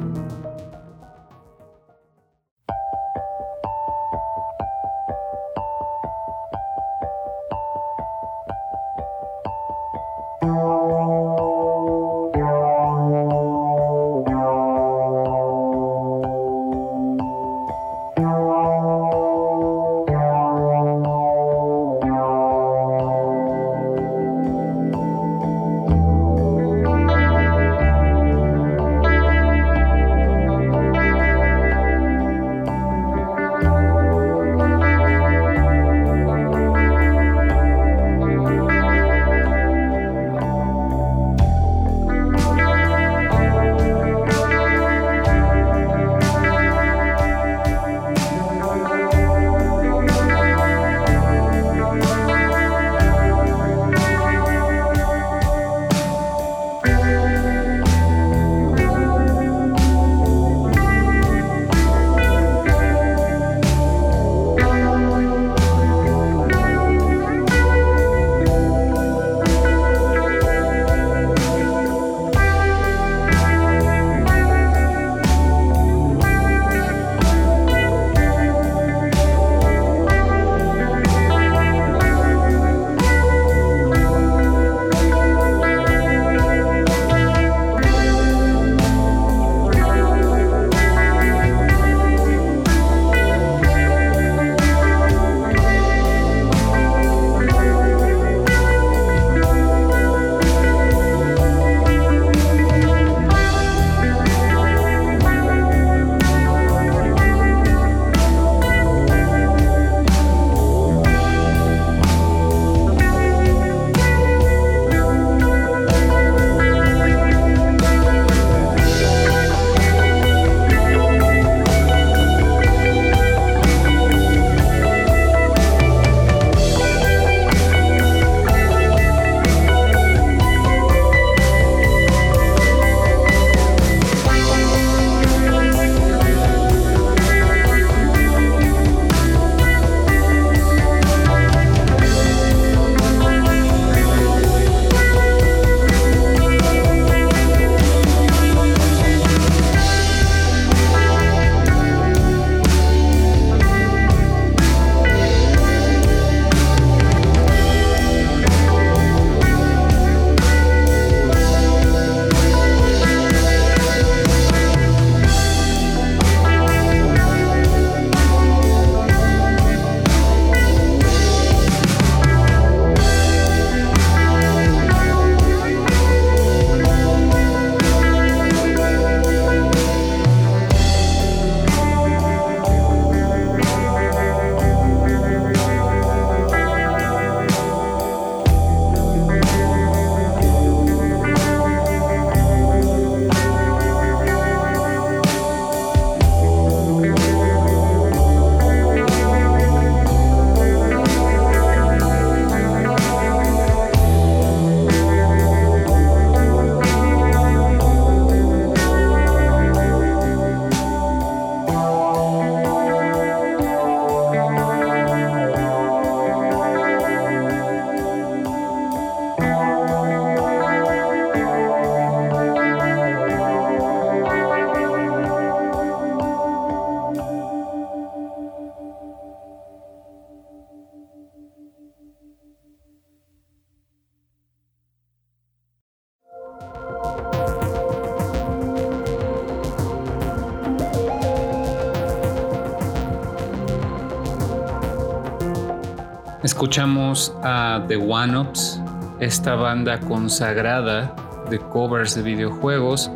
Escuchamos 246.66 247.32
a 247.44 247.86
The 247.88 247.96
One 247.96 248.40
Ups, 248.40 248.82
esta 249.20 249.54
banda 249.54 250.00
consagrada 250.00 251.16
de 251.48 251.60
covers 251.60 252.16
de 252.16 252.24
videojuegos 252.24 253.12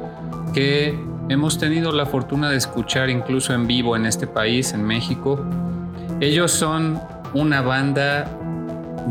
que 0.54 0.96
hemos 1.30 1.58
tenido 1.58 1.92
la 1.92 2.06
fortuna 2.06 2.52
de 2.52 2.58
escuchar 2.58 3.10
incluso 3.10 3.56
en 3.56 3.66
vivo 3.66 3.96
en 3.96 4.06
este 4.06 4.28
país, 4.28 4.72
en 4.74 4.84
México. 4.84 5.44
Ellos 6.22 6.52
son 6.52 7.02
una 7.34 7.64
banda 7.64 8.30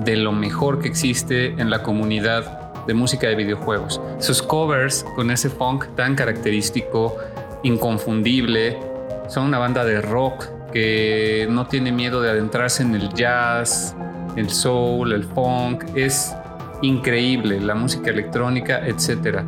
de 0.05 0.15
lo 0.15 0.31
mejor 0.31 0.79
que 0.79 0.87
existe 0.87 1.61
en 1.61 1.69
la 1.69 1.83
comunidad 1.83 2.73
de 2.87 2.95
música 2.95 3.27
de 3.27 3.35
videojuegos. 3.35 4.01
Sus 4.21 4.41
covers 4.41 5.05
con 5.17 5.33
ese 5.33 5.51
funk 5.51 5.87
tan 5.97 6.15
característico, 6.15 7.17
inconfundible, 7.65 8.79
son 9.27 9.47
una 9.47 9.59
banda 9.59 9.85
de 9.85 10.01
rock 10.01 10.47
que 10.73 11.49
no 11.51 11.67
tiene 11.67 11.91
miedo 11.91 12.21
de 12.21 12.31
adentrarse 12.31 12.85
en 12.85 12.95
el 12.95 13.09
jazz, 13.15 13.97
el 14.39 14.51
soul, 14.51 15.13
el 15.13 15.25
funk. 15.25 15.85
Es 15.95 16.35
increíble 16.83 17.61
la 17.61 17.75
música 17.75 18.11
electrónica, 18.11 18.87
etc. 18.87 19.41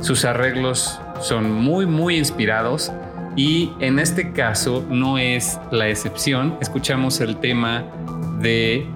Sus 0.00 0.24
arreglos 0.24 1.00
son 1.20 1.52
muy, 1.52 1.86
muy 1.86 2.16
inspirados 2.16 2.92
y 3.36 3.70
en 3.80 3.98
este 3.98 4.32
caso 4.32 4.84
no 4.88 5.18
es 5.18 5.58
la 5.70 5.88
excepción. 5.88 6.56
Escuchamos 6.60 7.20
el 7.20 7.38
tema 7.38 7.84
de 8.40 8.86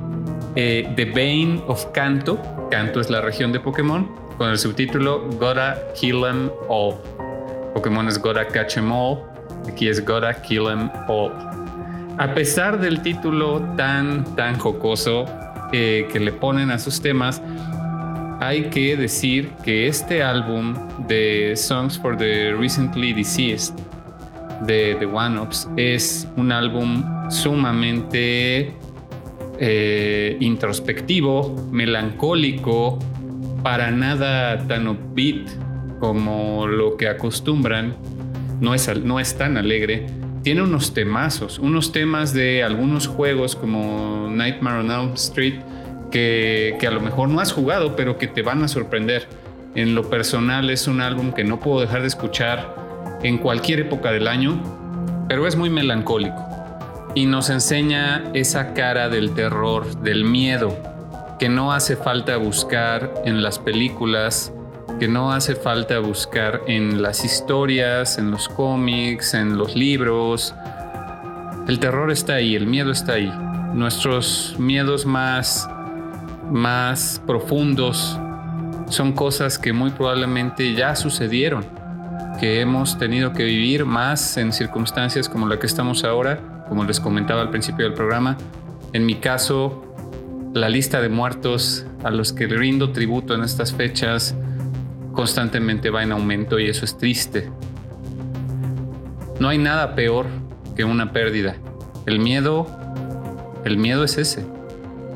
eh, 0.57 0.93
The 0.97 1.05
Bane 1.07 1.62
of 1.68 1.87
Kanto. 1.93 2.39
Kanto 2.70 3.01
es 3.01 3.11
la 3.11 3.20
región 3.20 3.53
de 3.53 3.61
Pokémon 3.61 4.09
con 4.37 4.51
el 4.51 4.59
subtítulo 4.59 5.28
Gotta 5.39 5.78
Kill 5.95 6.24
Em 6.24 6.51
All. 6.68 6.95
Pokémon 7.74 8.09
es 8.09 8.20
Gotta 8.20 8.47
Catch 8.47 8.78
Em 8.78 8.91
All. 8.91 9.18
Aquí 9.68 9.89
es 9.89 10.05
Gotta 10.05 10.34
Kill 10.43 10.66
Em 10.68 10.91
All. 11.09 11.55
A 12.18 12.32
pesar 12.32 12.80
del 12.80 13.02
título 13.02 13.60
tan, 13.76 14.24
tan 14.36 14.58
jocoso 14.58 15.26
eh, 15.72 16.08
que 16.10 16.18
le 16.18 16.32
ponen 16.32 16.70
a 16.70 16.78
sus 16.78 17.02
temas, 17.02 17.42
hay 18.40 18.70
que 18.70 18.96
decir 18.96 19.50
que 19.62 19.86
este 19.86 20.22
álbum 20.22 20.74
de 21.08 21.52
Songs 21.56 21.98
for 21.98 22.16
the 22.16 22.54
Recently 22.54 23.12
Deceased 23.12 23.74
de 24.62 24.96
The 24.98 25.04
One 25.04 25.40
Ups 25.40 25.68
es 25.76 26.26
un 26.36 26.52
álbum 26.52 27.04
sumamente 27.30 28.72
eh, 29.58 30.36
introspectivo, 30.40 31.68
melancólico, 31.70 32.98
para 33.62 33.90
nada 33.90 34.66
tan 34.66 34.88
upbeat 34.88 35.48
como 36.00 36.66
lo 36.66 36.96
que 36.96 37.08
acostumbran. 37.08 37.94
No 38.60 38.72
es, 38.72 38.88
no 39.02 39.20
es 39.20 39.36
tan 39.36 39.58
alegre. 39.58 40.06
Tiene 40.47 40.62
unos 40.62 40.94
temazos, 40.94 41.59
unos 41.59 41.90
temas 41.90 42.32
de 42.32 42.62
algunos 42.62 43.09
juegos 43.09 43.57
como 43.57 44.28
Nightmare 44.30 44.78
on 44.78 44.92
Elm 44.92 45.14
Street 45.14 45.57
que, 46.12 46.78
a 46.86 46.90
lo 46.92 47.01
mejor 47.01 47.28
no 47.28 47.40
has 47.40 47.53
jugado, 47.53 47.97
pero 47.97 48.16
que 48.16 48.28
te 48.28 48.42
van 48.42 48.62
a 48.62 48.68
sorprender. 48.68 49.26
En 49.74 49.97
lo 49.97 50.09
personal 50.09 50.70
es 50.70 50.86
un 50.86 51.01
álbum 51.01 51.32
que 51.32 51.42
no 51.42 51.59
puedo 51.59 51.80
dejar 51.80 52.03
de 52.03 52.07
escuchar 52.07 52.76
en 53.24 53.38
cualquier 53.38 53.80
época 53.80 54.12
del 54.12 54.28
año, 54.28 54.62
pero 55.26 55.49
es 55.49 55.57
muy 55.57 55.68
melancólico 55.68 56.47
y 57.16 57.26
nos 57.26 57.51
enseña 57.51 58.30
esa 58.32 58.72
cara 58.72 59.09
del 59.09 59.34
terror, 59.34 60.01
del 60.03 60.22
miedo, 60.22 60.78
que 61.40 61.49
no 61.49 61.72
hace 61.72 61.97
falta 61.97 62.36
buscar 62.36 63.12
en 63.24 63.42
las 63.42 63.59
películas, 63.59 64.53
que 64.99 65.09
no 65.09 65.32
hace 65.32 65.55
falta 65.55 65.99
buscar 65.99 66.62
en 66.66 67.03
las 67.03 67.24
historias, 67.24 68.18
en 68.18 68.30
los 68.30 68.49
cómics, 68.49 69.34
en 69.34 69.59
los 69.59 69.76
libros. 69.76 70.55
El 71.68 71.78
terror 71.78 72.11
está 72.11 72.34
ahí, 72.34 72.55
el 72.55 72.66
miedo 72.66 72.90
está 72.90 73.14
ahí. 73.14 73.32
Nuestros 73.74 74.57
miedos 74.59 75.05
más 75.05 75.68
más 76.51 77.20
profundos 77.26 78.18
son 78.88 79.12
cosas 79.12 79.59
que 79.59 79.72
muy 79.72 79.90
probablemente 79.90 80.74
ya 80.74 80.94
sucedieron, 80.94 81.64
que 82.38 82.61
hemos 82.61 82.99
tenido 82.99 83.32
que 83.32 83.44
vivir 83.44 83.84
más 83.84 84.36
en 84.36 84.53
circunstancias 84.53 85.28
como 85.28 85.49
la 85.49 85.59
que 85.59 85.66
estamos 85.66 86.05
ahora, 86.05 86.64
como 86.68 86.84
les 86.84 87.01
comentaba 87.01 87.42
al 87.42 87.51
principio 87.51 87.84
del 87.84 87.94
programa. 87.94 88.36
En 88.92 89.05
mi 89.05 89.16
caso, 89.16 89.82
la 90.55 90.68
lista 90.68 91.01
de 91.01 91.09
muertos 91.09 91.84
a 92.05 92.11
los 92.11 92.32
que 92.32 92.47
rindo 92.47 92.92
tributo 92.92 93.34
en 93.34 93.42
estas 93.42 93.72
fechas 93.72 94.36
constantemente 95.16 95.90
va 95.90 96.04
en 96.04 96.12
aumento 96.12 96.60
y 96.60 96.68
eso 96.68 96.84
es 96.84 96.96
triste. 96.96 97.50
No 99.40 99.48
hay 99.48 99.58
nada 99.58 99.96
peor 99.96 100.26
que 100.76 100.84
una 100.84 101.12
pérdida. 101.12 101.56
El 102.06 102.20
miedo, 102.20 102.68
el 103.64 103.76
miedo 103.76 104.04
es 104.04 104.18
ese 104.18 104.46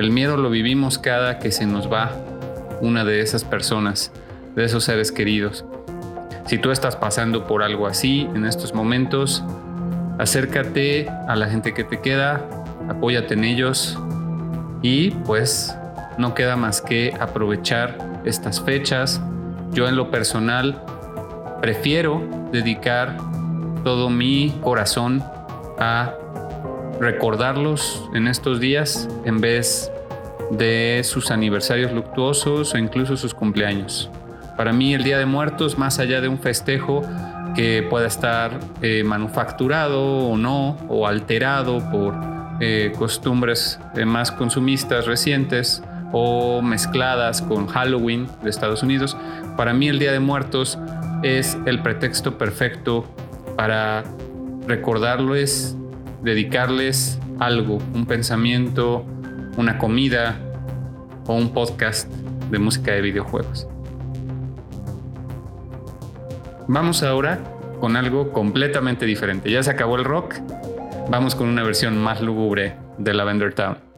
el 0.01 0.13
miedo 0.13 0.39
lo 0.39 0.49
vivimos 0.49 0.99
cada 0.99 1.39
que 1.39 1.53
se 1.53 1.67
nos 1.67 1.93
va 1.93 2.13
una 2.81 3.05
de 3.05 3.21
esas 3.21 3.45
personas, 3.45 4.13
de 4.57 4.65
esos 4.65 4.85
seres 4.85 5.13
queridos. 5.13 5.67
Si 6.47 6.57
tú 6.57 6.71
estás 6.71 6.97
pasando 6.97 7.47
por 7.47 7.63
algo 7.63 7.87
así 7.87 8.27
en 8.35 8.47
estos 8.47 8.73
momentos, 8.73 9.45
acércate 10.19 11.11
a 11.29 11.37
la 11.37 11.51
gente 11.51 11.75
que 11.75 11.85
te 11.85 12.01
queda, 12.01 12.41
apóyate 12.89 13.35
en 13.35 13.45
ellos 13.45 13.99
y 14.81 15.11
pues 15.11 15.77
no 16.17 16.33
queda 16.35 16.57
más 16.57 16.81
que 16.81 17.15
aprovechar 17.21 18.23
estas 18.25 18.59
fechas. 18.59 19.21
Yo 19.73 19.89
en 19.89 19.97
lo 19.97 20.11
personal 20.11 20.83
prefiero 21.61 22.23
dedicar 22.53 23.17
todo 23.85 24.11
mi 24.11 24.59
corazón 24.61 25.23
a 25.79 26.15
recordarlos 27.01 28.09
en 28.15 28.27
estos 28.27 28.61
días 28.61 29.09
en 29.25 29.41
vez 29.41 29.91
de 30.51 31.01
sus 31.05 31.31
aniversarios 31.31 31.93
luctuosos 31.93 32.75
o 32.75 32.79
incluso 32.79 33.17
sus 33.17 33.35
cumpleaños. 33.35 34.11
Para 34.57 34.73
mí 34.73 34.93
el 34.93 35.05
Día 35.05 35.19
de 35.19 35.27
Muertos, 35.27 35.79
más 35.79 35.99
allá 35.99 36.21
de 36.21 36.29
un 36.29 36.39
festejo 36.39 37.03
que 37.55 37.87
pueda 37.89 38.07
estar 38.07 38.59
eh, 38.83 39.03
manufacturado 39.05 40.03
o 40.03 40.37
no, 40.37 40.77
o 40.89 41.07
alterado 41.07 41.79
por 41.91 42.15
eh, 42.61 42.93
costumbres 42.99 43.81
eh, 43.95 44.05
más 44.05 44.31
consumistas 44.31 45.07
recientes 45.07 45.83
o 46.13 46.61
mezcladas 46.61 47.41
con 47.41 47.67
Halloween 47.69 48.27
de 48.43 48.51
Estados 48.51 48.83
Unidos, 48.83 49.17
para 49.61 49.75
mí 49.75 49.89
el 49.89 49.99
Día 49.99 50.11
de 50.11 50.21
Muertos 50.21 50.79
es 51.23 51.59
el 51.67 51.83
pretexto 51.83 52.39
perfecto 52.39 53.05
para 53.59 54.05
recordarles 54.67 55.77
dedicarles 56.23 57.21
algo, 57.39 57.77
un 57.93 58.07
pensamiento, 58.07 59.05
una 59.59 59.77
comida 59.77 60.41
o 61.27 61.35
un 61.35 61.53
podcast 61.53 62.11
de 62.51 62.59
música 62.59 62.93
de 62.93 63.03
videojuegos. 63.03 63.69
Vamos 66.67 67.03
ahora 67.03 67.39
con 67.81 67.97
algo 67.97 68.33
completamente 68.33 69.05
diferente. 69.05 69.51
Ya 69.51 69.63
se 69.63 69.73
acabó 69.73 69.97
el 69.97 70.05
rock, 70.05 70.37
vamos 71.11 71.35
con 71.35 71.51
una 71.51 71.63
versión 71.65 71.99
más 71.99 72.23
lúgubre 72.23 72.77
de 72.97 73.13
Lavender 73.13 73.53
Town. 73.53 73.90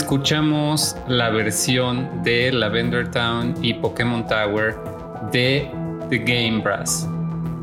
Escuchamos 0.00 0.96
la 1.08 1.28
versión 1.28 2.22
de 2.22 2.50
Lavender 2.50 3.10
Town 3.10 3.54
y 3.60 3.74
Pokémon 3.74 4.26
Tower 4.26 4.74
de 5.30 5.70
The 6.08 6.18
Game 6.18 6.62
Brass. 6.62 7.06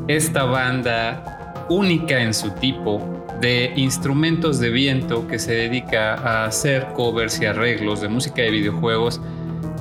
Esta 0.07 0.43
banda 0.43 1.65
única 1.67 2.21
en 2.21 2.35
su 2.35 2.51
tipo 2.51 3.01
de 3.41 3.73
instrumentos 3.75 4.59
de 4.59 4.69
viento 4.69 5.27
que 5.27 5.39
se 5.39 5.53
dedica 5.53 6.13
a 6.13 6.45
hacer 6.45 6.85
covers 6.93 7.41
y 7.41 7.45
arreglos 7.47 8.01
de 8.01 8.07
música 8.07 8.43
de 8.43 8.51
videojuegos 8.51 9.19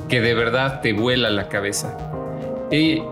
que 0.09 0.23
de 0.23 0.33
verdad 0.33 0.81
te 0.81 0.95
vuela 0.95 1.29
la 1.29 1.49
cabeza. 1.49 1.95
Y 2.71 3.03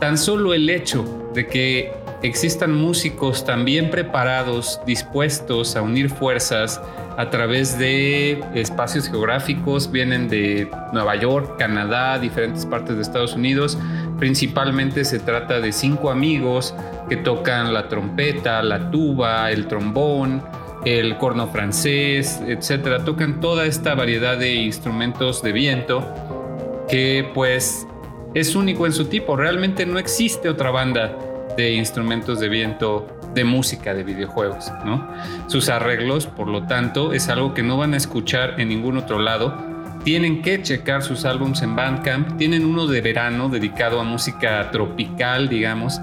tan 0.00 0.16
solo 0.16 0.54
el 0.54 0.70
hecho 0.70 1.04
de 1.34 1.46
que 1.46 1.92
existan 2.22 2.74
músicos 2.74 3.44
tan 3.44 3.66
bien 3.66 3.90
preparados, 3.90 4.80
dispuestos 4.86 5.76
a 5.76 5.82
unir 5.82 6.08
fuerzas 6.08 6.80
a 7.16 7.30
través 7.30 7.78
de 7.78 8.42
espacios 8.54 9.08
geográficos, 9.08 9.90
vienen 9.90 10.28
de 10.28 10.68
Nueva 10.92 11.16
York, 11.16 11.56
Canadá, 11.58 12.18
diferentes 12.18 12.66
partes 12.66 12.96
de 12.96 13.02
Estados 13.02 13.34
Unidos. 13.34 13.78
Principalmente 14.18 15.04
se 15.04 15.20
trata 15.20 15.60
de 15.60 15.72
cinco 15.72 16.10
amigos 16.10 16.74
que 17.08 17.16
tocan 17.16 17.72
la 17.72 17.88
trompeta, 17.88 18.62
la 18.62 18.90
tuba, 18.90 19.50
el 19.50 19.66
trombón, 19.66 20.42
el 20.84 21.16
corno 21.18 21.46
francés, 21.48 22.40
etcétera. 22.46 23.04
Tocan 23.04 23.40
toda 23.40 23.66
esta 23.66 23.94
variedad 23.94 24.36
de 24.36 24.54
instrumentos 24.54 25.42
de 25.42 25.52
viento 25.52 26.12
que 26.88 27.30
pues 27.32 27.86
es 28.34 28.56
único 28.56 28.86
en 28.86 28.92
su 28.92 29.06
tipo. 29.06 29.36
Realmente 29.36 29.86
no 29.86 29.98
existe 29.98 30.48
otra 30.48 30.70
banda 30.70 31.16
de 31.56 31.74
instrumentos 31.74 32.40
de 32.40 32.48
viento 32.48 33.06
de 33.34 33.44
música 33.44 33.94
de 33.94 34.04
videojuegos, 34.04 34.72
¿no? 34.84 35.08
Sus 35.48 35.68
arreglos, 35.68 36.26
por 36.26 36.48
lo 36.48 36.66
tanto, 36.66 37.12
es 37.12 37.28
algo 37.28 37.54
que 37.54 37.62
no 37.62 37.76
van 37.76 37.94
a 37.94 37.96
escuchar 37.96 38.60
en 38.60 38.68
ningún 38.68 38.96
otro 38.96 39.18
lado. 39.18 39.56
Tienen 40.04 40.42
que 40.42 40.62
checar 40.62 41.02
sus 41.02 41.24
álbums 41.24 41.62
en 41.62 41.74
Bandcamp. 41.74 42.36
Tienen 42.36 42.64
uno 42.64 42.86
de 42.86 43.00
verano 43.00 43.48
dedicado 43.48 44.00
a 44.00 44.04
música 44.04 44.70
tropical, 44.70 45.48
digamos. 45.48 46.00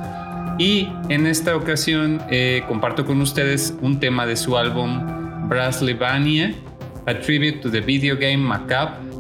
Y 0.58 0.90
en 1.10 1.28
esta 1.28 1.56
ocasión 1.56 2.22
eh, 2.30 2.64
comparto 2.68 3.06
con 3.06 3.22
ustedes 3.22 3.76
un 3.82 4.00
tema 4.00 4.26
de 4.26 4.36
su 4.36 4.58
álbum 4.58 5.48
Braslevania, 5.48 6.54
A 7.06 7.14
Tribute 7.20 7.60
to 7.60 7.72
the 7.72 7.82
Video 7.82 8.16
Game 8.16 8.38
Macabre 8.38 9.11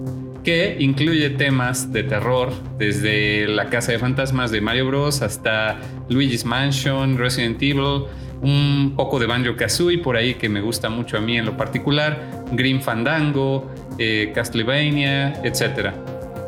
que 0.43 0.77
incluye 0.79 1.29
temas 1.31 1.91
de 1.93 2.03
terror, 2.03 2.51
desde 2.77 3.47
La 3.47 3.69
Casa 3.69 3.91
de 3.91 3.99
Fantasmas 3.99 4.51
de 4.51 4.61
Mario 4.61 4.87
Bros. 4.87 5.21
hasta 5.21 5.79
Luigi's 6.09 6.45
Mansion, 6.45 7.17
Resident 7.17 7.61
Evil, 7.61 8.05
un 8.41 8.93
poco 8.95 9.19
de 9.19 9.27
Banjo 9.27 9.55
Kazooie 9.55 9.99
por 9.99 10.17
ahí 10.17 10.33
que 10.33 10.49
me 10.49 10.61
gusta 10.61 10.89
mucho 10.89 11.17
a 11.17 11.21
mí 11.21 11.37
en 11.37 11.45
lo 11.45 11.57
particular, 11.57 12.45
Green 12.51 12.81
Fandango, 12.81 13.71
eh, 13.97 14.31
Castlevania, 14.33 15.33
etc. 15.43 15.91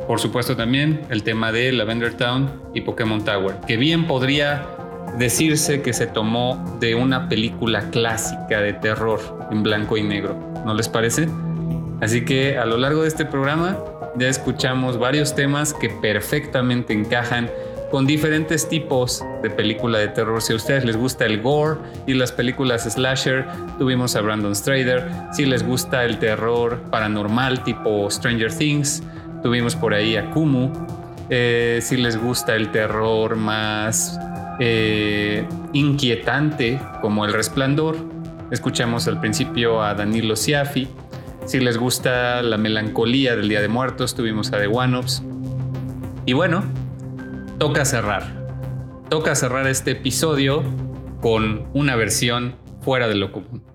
Por 0.07 0.19
supuesto 0.19 0.55
también 0.57 1.01
el 1.09 1.23
tema 1.23 1.51
de 1.51 1.71
Lavender 1.71 2.15
Town 2.15 2.49
y 2.73 2.81
Pokémon 2.81 3.23
Tower, 3.23 3.57
que 3.67 3.77
bien 3.77 4.07
podría 4.07 4.65
decirse 5.17 5.81
que 5.81 5.93
se 5.93 6.07
tomó 6.07 6.77
de 6.79 6.95
una 6.95 7.29
película 7.29 7.89
clásica 7.91 8.59
de 8.61 8.73
terror 8.73 9.19
en 9.51 9.61
blanco 9.61 9.95
y 9.95 10.03
negro, 10.03 10.35
¿no 10.65 10.73
les 10.73 10.89
parece? 10.89 11.27
Así 12.04 12.26
que 12.26 12.58
a 12.58 12.66
lo 12.66 12.78
largo 12.78 13.04
de 13.04 13.08
este 13.08 13.24
programa 13.24 13.78
ya 14.18 14.28
escuchamos 14.28 14.99
varios 14.99 15.36
temas 15.36 15.74
que 15.74 15.88
perfectamente 15.88 16.91
encajan 16.91 17.49
con 17.91 18.06
diferentes 18.06 18.68
tipos 18.68 19.24
de 19.41 19.49
película 19.49 19.99
de 19.99 20.10
terror. 20.10 20.41
Si 20.41 20.51
a 20.51 20.58
ustedes 20.58 20.84
les 20.84 20.97
gusta 20.97 21.26
el 21.26 21.41
gore 21.41 21.80
y 22.06 22.14
las 22.14 22.34
películas 22.34 22.84
slasher, 22.84 23.45
tuvimos 23.80 24.18
a 24.18 24.22
Brandon 24.22 24.54
Strader. 24.54 25.10
Si 25.32 25.45
les 25.45 25.66
gusta 25.66 26.04
el 26.04 26.20
terror 26.20 26.78
paranormal 26.91 27.64
tipo 27.64 28.12
Stranger 28.12 28.54
Things, 28.54 29.01
tuvimos 29.41 29.74
por 29.74 29.93
ahí 29.93 30.18
a 30.18 30.30
Kumu. 30.32 30.74
Eh, 31.30 31.80
si 31.82 31.95
les 31.95 32.18
gusta 32.18 32.58
el 32.58 32.70
terror 32.74 33.38
más 33.38 34.20
eh, 34.60 35.45
inquietante 35.72 36.82
como 37.01 37.24
El 37.24 37.32
Resplandor, 37.32 37.95
escuchamos 38.51 39.08
al 39.08 39.22
principio 39.22 39.82
a 39.82 39.93
Danilo 39.93 40.36
Siafi. 40.36 40.89
Si 41.45 41.59
les 41.59 41.77
gusta 41.77 42.41
la 42.41 42.57
melancolía 42.57 43.35
del 43.35 43.49
Día 43.49 43.61
de 43.61 43.67
Muertos, 43.67 44.15
tuvimos 44.15 44.53
a 44.53 44.59
The 44.59 44.67
One 44.67 44.97
Ups. 44.97 45.23
Y 46.25 46.33
bueno, 46.33 46.63
toca 47.59 47.83
cerrar. 47.83 48.23
Toca 49.09 49.35
cerrar 49.35 49.67
este 49.67 49.91
episodio 49.91 50.63
con 51.21 51.67
una 51.73 51.97
versión 51.97 52.55
fuera 52.81 53.09
de 53.09 53.15
lo 53.15 53.33
común. 53.33 53.72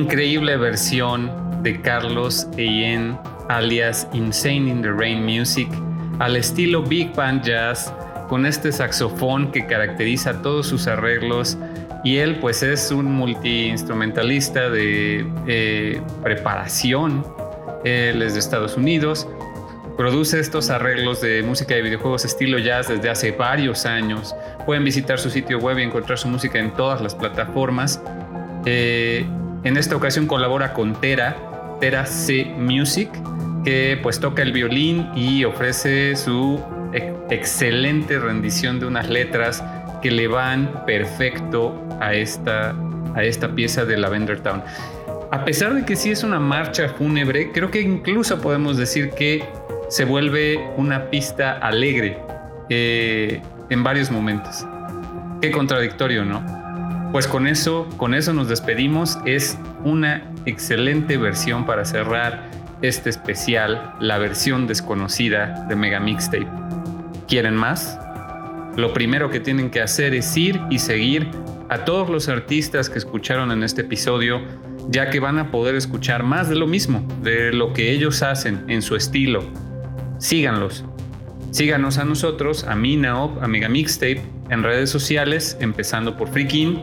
Increíble 0.00 0.56
versión 0.56 1.30
de 1.62 1.80
Carlos 1.80 2.48
Eyen 2.56 3.16
alias 3.48 4.08
Insane 4.12 4.68
in 4.68 4.82
the 4.82 4.90
Rain 4.90 5.24
Music 5.24 5.68
al 6.18 6.36
estilo 6.36 6.82
Big 6.82 7.14
Band 7.14 7.42
Jazz 7.42 7.92
con 8.28 8.46
este 8.46 8.72
saxofón 8.72 9.52
que 9.52 9.66
caracteriza 9.66 10.42
todos 10.42 10.66
sus 10.66 10.86
arreglos. 10.86 11.56
Y 12.02 12.18
él 12.18 12.38
pues 12.40 12.62
es 12.62 12.90
un 12.90 13.06
multiinstrumentalista 13.12 14.68
de 14.68 15.26
eh, 15.46 16.02
preparación, 16.22 17.24
él 17.84 18.20
es 18.20 18.34
de 18.34 18.40
Estados 18.40 18.76
Unidos, 18.76 19.26
produce 19.96 20.38
estos 20.38 20.68
arreglos 20.70 21.20
de 21.20 21.42
música 21.42 21.74
de 21.74 21.82
videojuegos 21.82 22.24
estilo 22.24 22.58
jazz 22.58 22.88
desde 22.88 23.08
hace 23.08 23.32
varios 23.32 23.86
años, 23.86 24.34
pueden 24.66 24.84
visitar 24.84 25.18
su 25.18 25.30
sitio 25.30 25.58
web 25.58 25.78
y 25.78 25.82
encontrar 25.82 26.18
su 26.18 26.28
música 26.28 26.58
en 26.58 26.72
todas 26.74 27.00
las 27.00 27.14
plataformas. 27.14 28.02
Eh, 28.66 29.26
en 29.64 29.76
esta 29.76 29.96
ocasión 29.96 30.26
colabora 30.26 30.72
con 30.72 31.00
Tera, 31.00 31.36
Tera 31.80 32.06
C 32.06 32.44
Music, 32.44 33.10
que 33.64 33.98
pues 34.02 34.20
toca 34.20 34.42
el 34.42 34.52
violín 34.52 35.08
y 35.16 35.44
ofrece 35.44 36.14
su 36.16 36.62
excelente 37.30 38.18
rendición 38.18 38.78
de 38.78 38.86
unas 38.86 39.08
letras 39.08 39.64
que 40.02 40.10
le 40.10 40.28
van 40.28 40.84
perfecto 40.84 41.82
a 42.00 42.14
esta, 42.14 42.74
a 43.14 43.24
esta 43.24 43.54
pieza 43.54 43.84
de 43.84 43.96
Lavender 43.96 44.40
Town. 44.40 44.62
A 45.32 45.44
pesar 45.44 45.74
de 45.74 45.84
que 45.84 45.96
sí 45.96 46.10
es 46.10 46.22
una 46.22 46.38
marcha 46.38 46.90
fúnebre, 46.90 47.50
creo 47.52 47.70
que 47.70 47.80
incluso 47.80 48.40
podemos 48.40 48.76
decir 48.76 49.10
que 49.10 49.44
se 49.88 50.04
vuelve 50.04 50.58
una 50.76 51.10
pista 51.10 51.58
alegre 51.58 52.18
eh, 52.68 53.42
en 53.70 53.82
varios 53.82 54.10
momentos. 54.10 54.66
Qué 55.40 55.50
contradictorio, 55.50 56.24
¿no? 56.24 56.63
Pues 57.14 57.28
con 57.28 57.46
eso, 57.46 57.88
con 57.96 58.12
eso 58.12 58.32
nos 58.32 58.48
despedimos. 58.48 59.20
Es 59.24 59.56
una 59.84 60.32
excelente 60.46 61.16
versión 61.16 61.64
para 61.64 61.84
cerrar 61.84 62.50
este 62.82 63.08
especial, 63.08 63.94
la 64.00 64.18
versión 64.18 64.66
desconocida 64.66 65.64
de 65.68 65.76
Mega 65.76 66.00
Mixtape. 66.00 66.48
¿Quieren 67.28 67.54
más? 67.54 67.96
Lo 68.74 68.92
primero 68.92 69.30
que 69.30 69.38
tienen 69.38 69.70
que 69.70 69.80
hacer 69.80 70.12
es 70.12 70.36
ir 70.36 70.60
y 70.70 70.80
seguir 70.80 71.30
a 71.68 71.84
todos 71.84 72.10
los 72.10 72.28
artistas 72.28 72.90
que 72.90 72.98
escucharon 72.98 73.52
en 73.52 73.62
este 73.62 73.82
episodio, 73.82 74.40
ya 74.88 75.08
que 75.08 75.20
van 75.20 75.38
a 75.38 75.52
poder 75.52 75.76
escuchar 75.76 76.24
más 76.24 76.48
de 76.48 76.56
lo 76.56 76.66
mismo, 76.66 77.06
de 77.22 77.52
lo 77.52 77.72
que 77.72 77.92
ellos 77.92 78.24
hacen 78.24 78.64
en 78.66 78.82
su 78.82 78.96
estilo. 78.96 79.44
Síganlos. 80.18 80.84
Síganos 81.52 81.98
a 81.98 82.04
nosotros, 82.04 82.64
a 82.64 82.74
mí, 82.74 82.96
Naop, 82.96 83.40
a 83.40 83.46
Mega 83.46 83.68
Mixtape, 83.68 84.20
en 84.50 84.64
redes 84.64 84.90
sociales, 84.90 85.56
empezando 85.60 86.16
por 86.16 86.26
Freakin. 86.26 86.82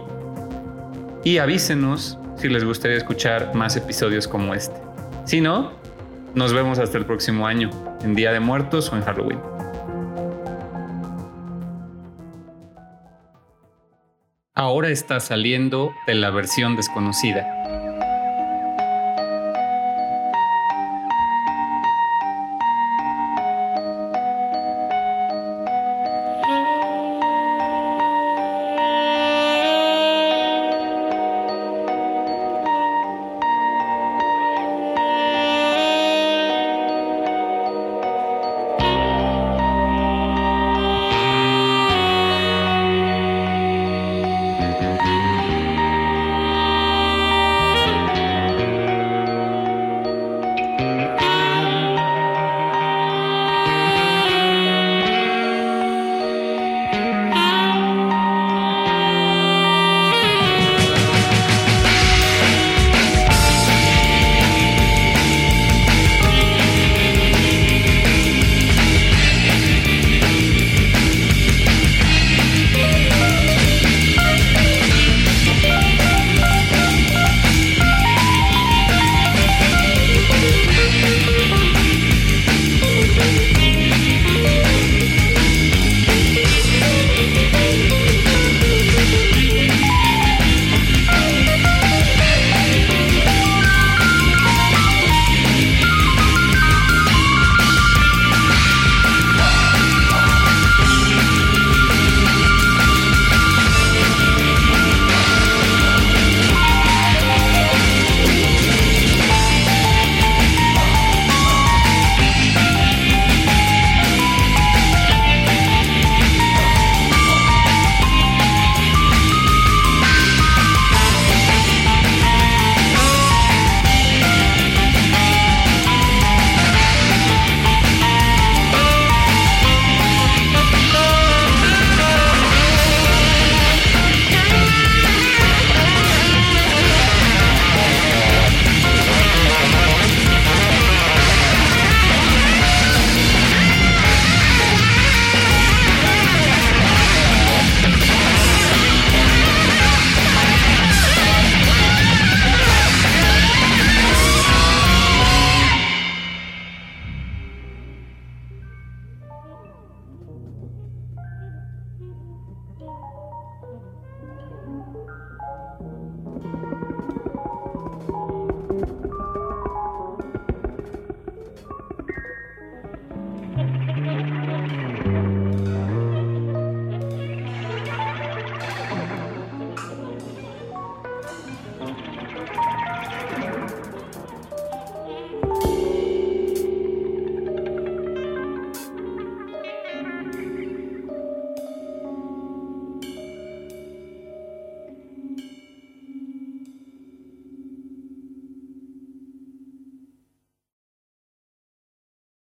Y 1.24 1.38
avísenos 1.38 2.18
si 2.38 2.50
les 2.50 2.64
gustaría 2.64 2.98
escuchar 2.98 3.54
más 3.54 3.76
episodios 3.76 4.28
como 4.28 4.56
este. 4.56 4.76
Si 5.26 5.40
no, 5.40 5.72
nos 6.34 6.52
vemos 6.52 6.80
hasta 6.80 6.98
el 6.98 7.06
próximo 7.06 7.46
año, 7.46 7.70
en 8.02 8.16
Día 8.16 8.32
de 8.32 8.40
Muertos 8.40 8.92
o 8.92 8.96
en 8.96 9.04
Halloween. 9.04 9.40
Ahora 14.56 14.90
está 14.90 15.20
saliendo 15.20 15.92
de 16.08 16.16
la 16.16 16.32
versión 16.32 16.76
desconocida. 16.76 17.61